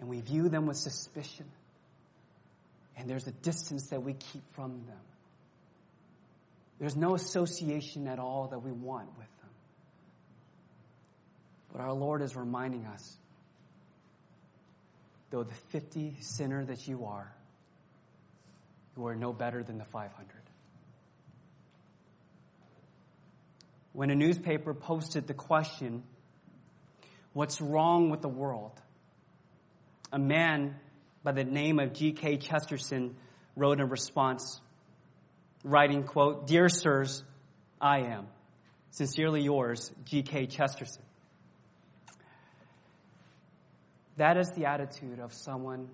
And 0.00 0.08
we 0.08 0.20
view 0.20 0.48
them 0.48 0.66
with 0.66 0.76
suspicion. 0.76 1.46
And 2.96 3.10
there's 3.10 3.26
a 3.26 3.32
distance 3.32 3.88
that 3.88 4.02
we 4.02 4.14
keep 4.14 4.42
from 4.54 4.70
them. 4.86 4.96
There's 6.78 6.96
no 6.96 7.14
association 7.14 8.06
at 8.06 8.20
all 8.20 8.48
that 8.52 8.60
we 8.60 8.70
want 8.70 9.08
with 9.18 9.26
them. 9.40 9.50
But 11.72 11.80
our 11.80 11.92
Lord 11.92 12.22
is 12.22 12.36
reminding 12.36 12.86
us 12.86 13.18
though 15.30 15.42
the 15.42 15.54
50 15.54 16.16
sinner 16.20 16.64
that 16.64 16.88
you 16.88 17.04
are, 17.06 17.32
you 18.96 19.06
are 19.06 19.14
no 19.14 19.32
better 19.32 19.62
than 19.62 19.78
the 19.78 19.84
500. 19.84 20.37
When 23.98 24.10
a 24.10 24.14
newspaper 24.14 24.74
posted 24.74 25.26
the 25.26 25.34
question, 25.34 26.04
What's 27.32 27.60
wrong 27.60 28.10
with 28.10 28.22
the 28.22 28.28
world? 28.28 28.80
A 30.12 30.18
man 30.20 30.76
by 31.24 31.32
the 31.32 31.42
name 31.42 31.80
of 31.80 31.94
G.K. 31.94 32.36
Chesterton 32.36 33.16
wrote 33.56 33.80
in 33.80 33.88
response, 33.88 34.60
writing, 35.64 36.04
quote, 36.04 36.46
Dear 36.46 36.68
sirs, 36.68 37.24
I 37.80 38.02
am. 38.02 38.28
Sincerely 38.92 39.42
yours, 39.42 39.90
G.K. 40.04 40.46
Chesterton. 40.46 41.02
That 44.16 44.36
is 44.36 44.52
the 44.52 44.66
attitude 44.66 45.18
of 45.18 45.34
someone 45.34 45.88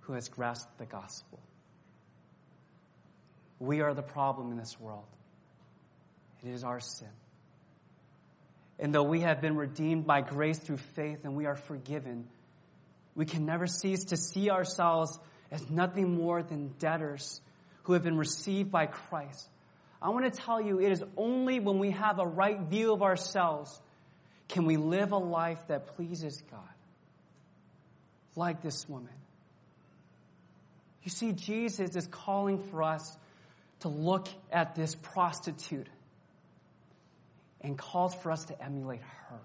who 0.00 0.14
has 0.14 0.30
grasped 0.30 0.78
the 0.78 0.86
gospel. 0.86 1.40
We 3.58 3.82
are 3.82 3.92
the 3.92 4.02
problem 4.02 4.50
in 4.50 4.56
this 4.56 4.80
world. 4.80 5.04
It 6.44 6.50
is 6.50 6.64
our 6.64 6.80
sin. 6.80 7.08
And 8.78 8.94
though 8.94 9.02
we 9.02 9.20
have 9.20 9.40
been 9.40 9.56
redeemed 9.56 10.06
by 10.06 10.20
grace 10.20 10.58
through 10.58 10.76
faith 10.76 11.24
and 11.24 11.34
we 11.34 11.46
are 11.46 11.56
forgiven, 11.56 12.28
we 13.14 13.24
can 13.24 13.46
never 13.46 13.66
cease 13.66 14.04
to 14.06 14.16
see 14.16 14.50
ourselves 14.50 15.18
as 15.50 15.70
nothing 15.70 16.14
more 16.14 16.42
than 16.42 16.74
debtors 16.78 17.40
who 17.84 17.94
have 17.94 18.02
been 18.02 18.18
received 18.18 18.70
by 18.70 18.86
Christ. 18.86 19.48
I 20.02 20.10
want 20.10 20.30
to 20.32 20.40
tell 20.40 20.60
you, 20.60 20.78
it 20.78 20.92
is 20.92 21.02
only 21.16 21.58
when 21.58 21.78
we 21.78 21.92
have 21.92 22.18
a 22.18 22.26
right 22.26 22.60
view 22.60 22.92
of 22.92 23.02
ourselves 23.02 23.80
can 24.48 24.64
we 24.64 24.76
live 24.76 25.12
a 25.12 25.18
life 25.18 25.58
that 25.68 25.96
pleases 25.96 26.42
God. 26.50 26.60
Like 28.36 28.62
this 28.62 28.86
woman. 28.88 29.08
You 31.02 31.10
see, 31.10 31.32
Jesus 31.32 31.96
is 31.96 32.06
calling 32.06 32.58
for 32.58 32.82
us 32.82 33.16
to 33.80 33.88
look 33.88 34.28
at 34.52 34.74
this 34.74 34.94
prostitute 34.94 35.86
and 37.60 37.76
calls 37.78 38.14
for 38.14 38.30
us 38.30 38.44
to 38.46 38.62
emulate 38.62 39.02
her. 39.02 39.40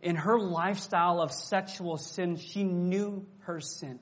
In 0.00 0.16
her 0.16 0.38
lifestyle 0.38 1.20
of 1.20 1.32
sexual 1.32 1.96
sin, 1.96 2.36
she 2.36 2.62
knew 2.62 3.26
her 3.40 3.60
sin. 3.60 3.98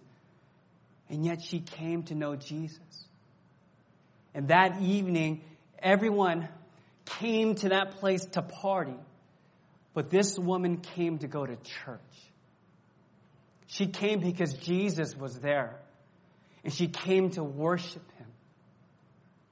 And 1.09 1.25
yet 1.25 1.43
she 1.43 1.61
came 1.61 2.03
to 2.05 2.15
know 2.15 2.37
Jesus. 2.37 3.09
And 4.35 4.49
that 4.49 4.83
evening, 4.83 5.43
everyone 5.79 6.49
came 7.05 7.55
to 7.57 7.71
that 7.71 7.93
place 7.99 8.25
to 8.33 8.43
party. 8.43 8.99
But 9.95 10.11
this 10.11 10.39
woman 10.39 10.79
came 10.79 11.19
to 11.19 11.29
go 11.29 11.47
to 11.47 11.57
church. 11.57 12.01
She 13.67 13.87
came 13.87 14.21
because 14.21 14.53
Jesus 14.53 15.17
was 15.17 15.39
there. 15.39 15.81
And 16.65 16.73
she 16.73 16.89
came 16.89 17.31
to 17.31 17.43
worship 17.43 18.03
him. 18.19 18.27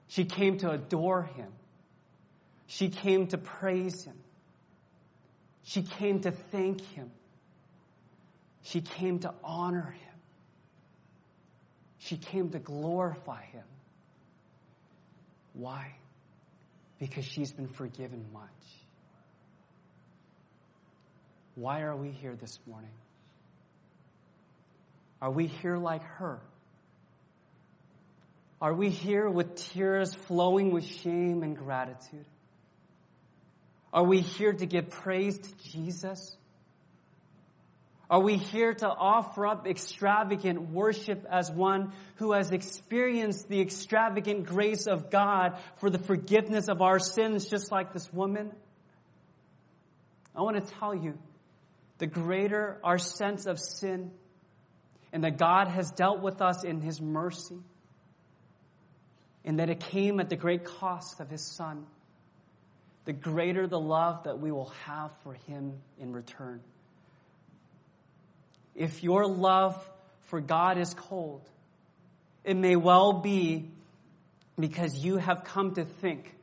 She 0.08 0.24
came 0.24 0.58
to 0.58 0.70
adore 0.70 1.22
him. 1.22 1.50
She 2.66 2.88
came 2.88 3.26
to 3.28 3.38
praise 3.38 4.04
him. 4.04 4.16
She 5.64 5.82
came 5.82 6.20
to 6.20 6.30
thank 6.30 6.80
him. 6.92 7.10
She 8.62 8.80
came 8.80 9.18
to 9.20 9.34
honor 9.42 9.90
him. 9.90 10.14
She 11.98 12.16
came 12.16 12.50
to 12.50 12.58
glorify 12.58 13.42
him. 13.44 13.64
Why? 15.54 15.94
Because 16.98 17.24
she's 17.24 17.52
been 17.52 17.68
forgiven 17.68 18.24
much. 18.32 18.50
Why 21.54 21.82
are 21.82 21.96
we 21.96 22.10
here 22.10 22.34
this 22.34 22.58
morning? 22.66 22.90
Are 25.22 25.30
we 25.30 25.46
here 25.46 25.78
like 25.78 26.02
her? 26.02 26.40
Are 28.60 28.74
we 28.74 28.90
here 28.90 29.28
with 29.28 29.54
tears 29.72 30.14
flowing 30.14 30.72
with 30.72 30.84
shame 30.84 31.42
and 31.42 31.56
gratitude? 31.56 32.26
Are 33.94 34.02
we 34.02 34.20
here 34.20 34.52
to 34.52 34.66
give 34.66 34.90
praise 34.90 35.38
to 35.38 35.70
Jesus? 35.70 36.36
Are 38.10 38.20
we 38.20 38.36
here 38.36 38.74
to 38.74 38.88
offer 38.88 39.46
up 39.46 39.68
extravagant 39.68 40.72
worship 40.72 41.24
as 41.30 41.50
one 41.50 41.92
who 42.16 42.32
has 42.32 42.50
experienced 42.50 43.48
the 43.48 43.60
extravagant 43.60 44.46
grace 44.46 44.88
of 44.88 45.10
God 45.10 45.58
for 45.76 45.90
the 45.90 45.98
forgiveness 45.98 46.68
of 46.68 46.82
our 46.82 46.98
sins, 46.98 47.48
just 47.48 47.70
like 47.70 47.92
this 47.92 48.12
woman? 48.12 48.50
I 50.34 50.42
want 50.42 50.56
to 50.56 50.74
tell 50.74 50.94
you 50.94 51.16
the 51.98 52.08
greater 52.08 52.80
our 52.82 52.98
sense 52.98 53.46
of 53.46 53.60
sin 53.60 54.10
and 55.12 55.22
that 55.22 55.38
God 55.38 55.68
has 55.68 55.92
dealt 55.92 56.20
with 56.20 56.42
us 56.42 56.64
in 56.64 56.80
His 56.80 57.00
mercy 57.00 57.60
and 59.44 59.60
that 59.60 59.70
it 59.70 59.78
came 59.78 60.18
at 60.18 60.28
the 60.28 60.36
great 60.36 60.64
cost 60.64 61.20
of 61.20 61.30
His 61.30 61.46
Son, 61.46 61.86
the 63.04 63.12
greater 63.12 63.66
the 63.66 63.78
love 63.78 64.24
that 64.24 64.38
we 64.38 64.50
will 64.50 64.72
have 64.84 65.10
for 65.22 65.34
Him 65.34 65.74
in 65.98 66.12
return. 66.12 66.60
If 68.74 69.02
your 69.02 69.26
love 69.26 69.78
for 70.22 70.40
God 70.40 70.78
is 70.78 70.94
cold, 70.94 71.48
it 72.44 72.56
may 72.56 72.76
well 72.76 73.14
be 73.14 73.70
because 74.58 74.96
you 74.96 75.16
have 75.16 75.44
come 75.44 75.74
to 75.74 75.84
think 75.84 76.34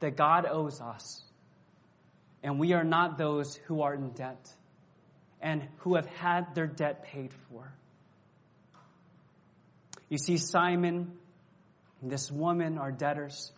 that 0.00 0.16
God 0.16 0.46
owes 0.46 0.80
us 0.80 1.22
and 2.42 2.58
we 2.58 2.72
are 2.72 2.84
not 2.84 3.18
those 3.18 3.56
who 3.66 3.82
are 3.82 3.94
in 3.94 4.10
debt 4.10 4.52
and 5.40 5.66
who 5.78 5.96
have 5.96 6.06
had 6.06 6.54
their 6.54 6.66
debt 6.66 7.04
paid 7.04 7.32
for. 7.48 7.72
You 10.08 10.18
see, 10.18 10.38
Simon 10.38 11.12
this 12.02 12.30
woman 12.30 12.78
are 12.78 12.92
debtors, 12.92 13.52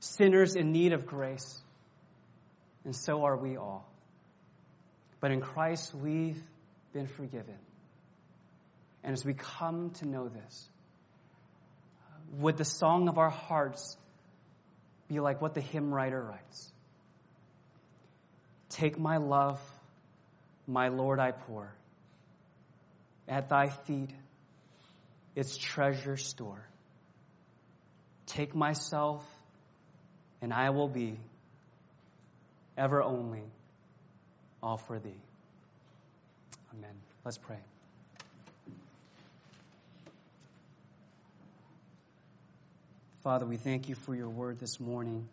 sinners 0.00 0.54
in 0.54 0.72
need 0.72 0.92
of 0.92 1.06
grace, 1.06 1.60
and 2.84 2.94
so 2.94 3.24
are 3.24 3.36
we 3.36 3.56
all. 3.56 3.88
But 5.20 5.32
in 5.32 5.40
Christ, 5.40 5.94
we've 5.94 6.42
been 6.92 7.06
forgiven. 7.06 7.58
And 9.02 9.12
as 9.12 9.24
we 9.24 9.34
come 9.34 9.90
to 9.98 10.06
know 10.06 10.28
this, 10.28 10.68
would 12.32 12.56
the 12.56 12.64
song 12.64 13.08
of 13.08 13.18
our 13.18 13.30
hearts 13.30 13.96
be 15.08 15.20
like 15.20 15.40
what 15.40 15.54
the 15.54 15.60
hymn 15.60 15.92
writer 15.92 16.22
writes? 16.22 16.72
Take 18.68 18.98
my 18.98 19.16
love 19.16 19.60
my 20.68 20.88
Lord, 20.88 21.18
I 21.18 21.32
pour 21.32 21.72
at 23.26 23.48
thy 23.48 23.68
feet 23.68 24.10
its 25.34 25.56
treasure 25.56 26.16
store. 26.16 26.68
Take 28.26 28.54
myself, 28.54 29.24
and 30.40 30.52
I 30.52 30.70
will 30.70 30.88
be 30.88 31.18
ever 32.76 33.02
only 33.02 33.42
all 34.62 34.76
for 34.76 34.98
thee. 34.98 35.20
Amen. 36.74 36.94
Let's 37.24 37.38
pray. 37.38 37.58
Father, 43.22 43.46
we 43.46 43.56
thank 43.56 43.88
you 43.88 43.94
for 43.94 44.14
your 44.14 44.28
word 44.28 44.58
this 44.60 44.78
morning 44.78 45.28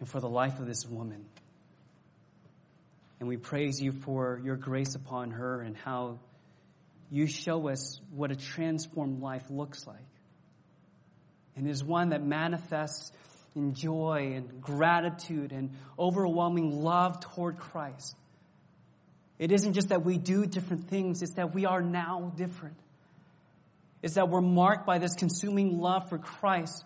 and 0.00 0.08
for 0.08 0.20
the 0.20 0.28
life 0.28 0.58
of 0.58 0.66
this 0.66 0.86
woman. 0.86 1.24
And 3.20 3.28
we 3.28 3.36
praise 3.36 3.80
you 3.80 3.92
for 3.92 4.40
your 4.42 4.56
grace 4.56 4.94
upon 4.94 5.32
her 5.32 5.60
and 5.60 5.76
how 5.76 6.18
you 7.10 7.26
show 7.26 7.68
us 7.68 8.00
what 8.14 8.30
a 8.30 8.36
transformed 8.36 9.20
life 9.20 9.44
looks 9.50 9.86
like. 9.86 9.98
And 11.60 11.68
is 11.68 11.84
one 11.84 12.08
that 12.08 12.24
manifests 12.24 13.12
in 13.54 13.74
joy 13.74 14.32
and 14.34 14.62
gratitude 14.62 15.52
and 15.52 15.76
overwhelming 15.98 16.82
love 16.82 17.20
toward 17.20 17.58
Christ. 17.58 18.16
It 19.38 19.52
isn't 19.52 19.74
just 19.74 19.90
that 19.90 20.02
we 20.02 20.16
do 20.16 20.46
different 20.46 20.88
things, 20.88 21.20
it's 21.20 21.34
that 21.34 21.54
we 21.54 21.66
are 21.66 21.82
now 21.82 22.32
different. 22.34 22.78
It's 24.02 24.14
that 24.14 24.30
we're 24.30 24.40
marked 24.40 24.86
by 24.86 24.98
this 24.98 25.14
consuming 25.14 25.78
love 25.78 26.08
for 26.08 26.16
Christ 26.16 26.82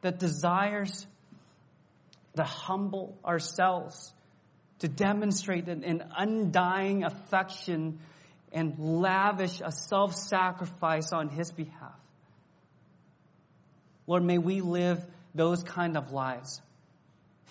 that 0.00 0.18
desires 0.18 1.06
to 2.34 2.42
humble 2.42 3.16
ourselves 3.24 4.12
to 4.80 4.88
demonstrate 4.88 5.68
an, 5.68 5.84
an 5.84 6.02
undying 6.16 7.04
affection 7.04 8.00
and 8.52 8.74
lavish 8.78 9.60
a 9.64 9.70
self 9.70 10.16
sacrifice 10.16 11.12
on 11.12 11.28
His 11.28 11.52
behalf. 11.52 11.94
Lord, 14.08 14.24
may 14.24 14.38
we 14.38 14.62
live 14.62 15.04
those 15.34 15.62
kind 15.62 15.94
of 15.94 16.12
lives, 16.12 16.62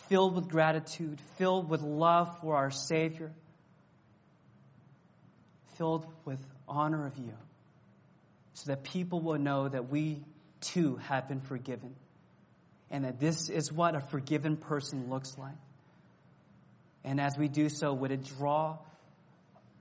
filled 0.10 0.34
with 0.36 0.50
gratitude, 0.50 1.22
filled 1.38 1.70
with 1.70 1.82
love 1.82 2.42
for 2.42 2.56
our 2.56 2.72
Savior, 2.72 3.32
filled 5.78 6.08
with 6.26 6.40
honor 6.68 7.06
of 7.06 7.16
you, 7.16 7.34
so 8.56 8.72
that 8.72 8.84
people 8.84 9.22
will 9.22 9.38
know 9.38 9.70
that 9.70 9.90
we 9.90 10.24
too 10.60 10.96
have 10.96 11.28
been 11.28 11.42
forgiven, 11.42 11.94
and 12.90 13.06
that 13.06 13.20
this 13.20 13.50
is 13.50 13.72
what 13.72 13.94
a 13.94 14.02
forgiven 14.02 14.58
person 14.58 15.12
looks 15.12 15.38
like. 15.38 15.54
And 17.04 17.22
as 17.22 17.38
we 17.38 17.50
do 17.50 17.70
so, 17.70 17.94
would 17.94 18.12
it 18.12 18.26
draw 18.26 18.80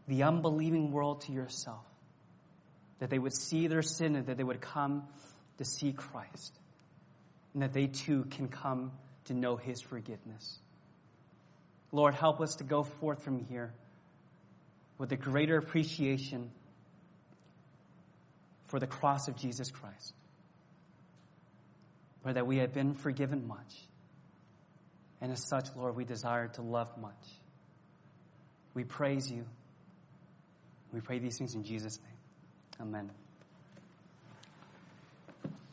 the 0.07 0.24
unbelieving 0.24 0.93
world 0.93 1.22
to 1.22 1.33
yourself? 1.33 1.87
That 2.99 3.09
they 3.09 3.18
would 3.18 3.35
see 3.35 3.66
their 3.66 3.81
sin 3.81 4.14
and 4.14 4.27
that 4.27 4.37
they 4.37 4.45
would 4.45 4.61
come 4.61 5.05
to 5.57 5.64
see 5.64 5.95
Christ. 5.95 6.53
And 7.57 7.63
that 7.63 7.73
they 7.73 7.87
too 7.87 8.27
can 8.31 8.49
come 8.49 8.93
to 9.25 9.35
know 9.35 9.57
his 9.57 9.81
forgiveness. 9.81 10.59
Lord, 11.91 12.15
help 12.15 12.41
us 12.41 12.57
to 12.57 12.65
go 12.65 12.83
forth 12.85 13.23
from 13.23 13.39
here 13.47 13.73
with 14.99 15.11
a 15.11 15.17
greater 15.17 15.57
appreciation 15.57 16.51
for 18.67 18.79
the 18.79 18.87
cross 18.87 19.27
of 19.27 19.37
Jesus 19.37 19.71
Christ. 19.71 20.13
For 22.23 22.33
that 22.33 22.47
we 22.47 22.59
have 22.59 22.75
been 22.75 22.95
forgiven 22.95 23.49
much 23.49 23.75
and 25.21 25.33
as 25.33 25.43
such, 25.49 25.69
Lord, 25.77 25.97
we 25.97 26.05
desire 26.05 26.49
to 26.49 26.63
love 26.63 26.97
much. 26.99 27.15
We 28.75 28.85
praise 28.85 29.31
you. 29.31 29.45
We 30.93 31.01
pray 31.01 31.19
these 31.19 31.39
things 31.39 31.55
in 31.55 31.65
Jesus' 31.65 31.99
name. 31.99 32.89
Amen. 32.89 33.11